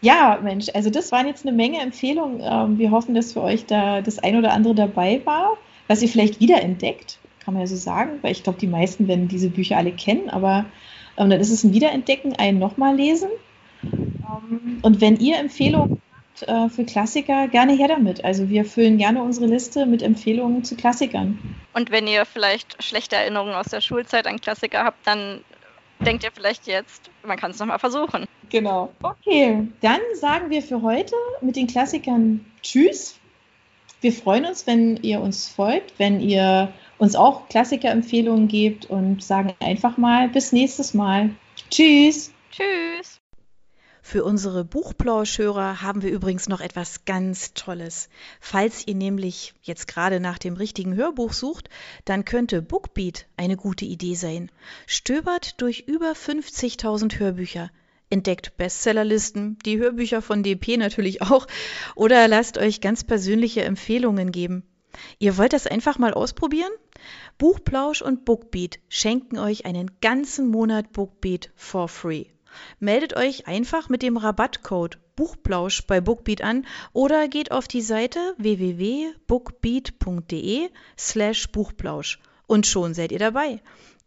Ja, 0.00 0.38
Mensch, 0.42 0.66
also 0.74 0.90
das 0.90 1.12
waren 1.12 1.26
jetzt 1.26 1.46
eine 1.46 1.54
Menge 1.54 1.80
Empfehlungen. 1.80 2.40
Ähm, 2.42 2.78
wir 2.78 2.90
hoffen, 2.90 3.14
dass 3.14 3.32
für 3.34 3.42
euch 3.42 3.66
da 3.66 4.00
das 4.00 4.18
ein 4.18 4.36
oder 4.36 4.52
andere 4.52 4.74
dabei 4.74 5.20
war, 5.24 5.58
was 5.88 6.02
ihr 6.02 6.08
vielleicht 6.08 6.40
wiederentdeckt 6.40 7.17
kann 7.48 7.54
man 7.54 7.62
ja 7.62 7.66
so 7.66 7.76
sagen, 7.76 8.18
weil 8.20 8.32
ich 8.32 8.42
glaube, 8.42 8.58
die 8.58 8.66
meisten 8.66 9.08
werden 9.08 9.26
diese 9.26 9.48
Bücher 9.48 9.78
alle 9.78 9.90
kennen, 9.90 10.28
aber 10.28 10.66
ähm, 11.16 11.30
dann 11.30 11.40
ist 11.40 11.48
es 11.48 11.64
ein 11.64 11.72
Wiederentdecken, 11.72 12.36
ein 12.36 12.58
nochmal 12.58 12.94
lesen. 12.94 13.30
Ähm, 13.82 14.80
und 14.82 15.00
wenn 15.00 15.16
ihr 15.16 15.38
Empfehlungen 15.38 15.88
habt 16.12 16.46
äh, 16.46 16.68
für 16.68 16.84
Klassiker, 16.84 17.48
gerne 17.48 17.72
her 17.72 17.88
damit. 17.88 18.22
Also 18.22 18.50
wir 18.50 18.66
füllen 18.66 18.98
gerne 18.98 19.22
unsere 19.22 19.46
Liste 19.46 19.86
mit 19.86 20.02
Empfehlungen 20.02 20.62
zu 20.62 20.76
Klassikern. 20.76 21.38
Und 21.72 21.90
wenn 21.90 22.06
ihr 22.06 22.26
vielleicht 22.26 22.82
schlechte 22.84 23.16
Erinnerungen 23.16 23.54
aus 23.54 23.68
der 23.68 23.80
Schulzeit 23.80 24.26
an 24.26 24.42
Klassiker 24.42 24.84
habt, 24.84 25.06
dann 25.06 25.40
denkt 26.00 26.24
ihr 26.24 26.30
vielleicht 26.30 26.66
jetzt, 26.66 27.08
man 27.22 27.38
kann 27.38 27.52
es 27.52 27.58
nochmal 27.58 27.78
versuchen. 27.78 28.26
Genau. 28.50 28.92
Okay, 29.02 29.66
dann 29.80 30.00
sagen 30.20 30.50
wir 30.50 30.60
für 30.60 30.82
heute 30.82 31.14
mit 31.40 31.56
den 31.56 31.66
Klassikern 31.66 32.44
Tschüss. 32.60 33.18
Wir 34.02 34.12
freuen 34.12 34.44
uns, 34.44 34.66
wenn 34.66 34.98
ihr 34.98 35.22
uns 35.22 35.48
folgt, 35.48 35.98
wenn 35.98 36.20
ihr 36.20 36.74
uns 36.98 37.16
auch 37.16 37.48
Klassikerempfehlungen 37.48 38.48
gebt 38.48 38.86
und 38.86 39.22
sagen 39.22 39.54
einfach 39.60 39.96
mal 39.96 40.28
bis 40.28 40.52
nächstes 40.52 40.94
Mal. 40.94 41.30
Tschüss. 41.70 42.32
Tschüss. 42.50 43.20
Für 44.02 44.24
unsere 44.24 44.64
Buchplauschhörer 44.64 45.82
haben 45.82 46.00
wir 46.00 46.10
übrigens 46.10 46.48
noch 46.48 46.62
etwas 46.62 47.04
ganz 47.04 47.52
Tolles. 47.52 48.08
Falls 48.40 48.86
ihr 48.86 48.94
nämlich 48.94 49.52
jetzt 49.62 49.86
gerade 49.86 50.18
nach 50.18 50.38
dem 50.38 50.54
richtigen 50.54 50.94
Hörbuch 50.94 51.34
sucht, 51.34 51.68
dann 52.06 52.24
könnte 52.24 52.62
Bookbeat 52.62 53.26
eine 53.36 53.56
gute 53.56 53.84
Idee 53.84 54.14
sein. 54.14 54.50
Stöbert 54.86 55.60
durch 55.60 55.80
über 55.88 56.12
50.000 56.12 57.18
Hörbücher. 57.18 57.70
Entdeckt 58.08 58.56
Bestsellerlisten, 58.56 59.58
die 59.66 59.76
Hörbücher 59.76 60.22
von 60.22 60.42
DP 60.42 60.78
natürlich 60.78 61.20
auch, 61.20 61.46
oder 61.94 62.26
lasst 62.28 62.56
euch 62.56 62.80
ganz 62.80 63.04
persönliche 63.04 63.62
Empfehlungen 63.64 64.32
geben. 64.32 64.62
Ihr 65.18 65.36
wollt 65.36 65.52
das 65.52 65.66
einfach 65.66 65.98
mal 65.98 66.14
ausprobieren? 66.14 66.70
Buchplausch 67.38 68.02
und 68.02 68.24
Bookbeat 68.24 68.78
schenken 68.88 69.38
euch 69.38 69.66
einen 69.66 70.00
ganzen 70.00 70.48
Monat 70.48 70.92
Bookbeat 70.92 71.50
for 71.54 71.88
free. 71.88 72.26
Meldet 72.80 73.16
euch 73.16 73.46
einfach 73.46 73.88
mit 73.88 74.02
dem 74.02 74.16
Rabattcode 74.16 74.98
Buchplausch 75.16 75.86
bei 75.86 76.00
Bookbeat 76.00 76.42
an 76.42 76.66
oder 76.92 77.28
geht 77.28 77.52
auf 77.52 77.68
die 77.68 77.82
Seite 77.82 78.34
www.bookbeat.de 78.38 80.70
slash 80.96 81.52
Buchplausch 81.52 82.18
und 82.46 82.66
schon 82.66 82.94
seid 82.94 83.12
ihr 83.12 83.18
dabei. 83.18 83.60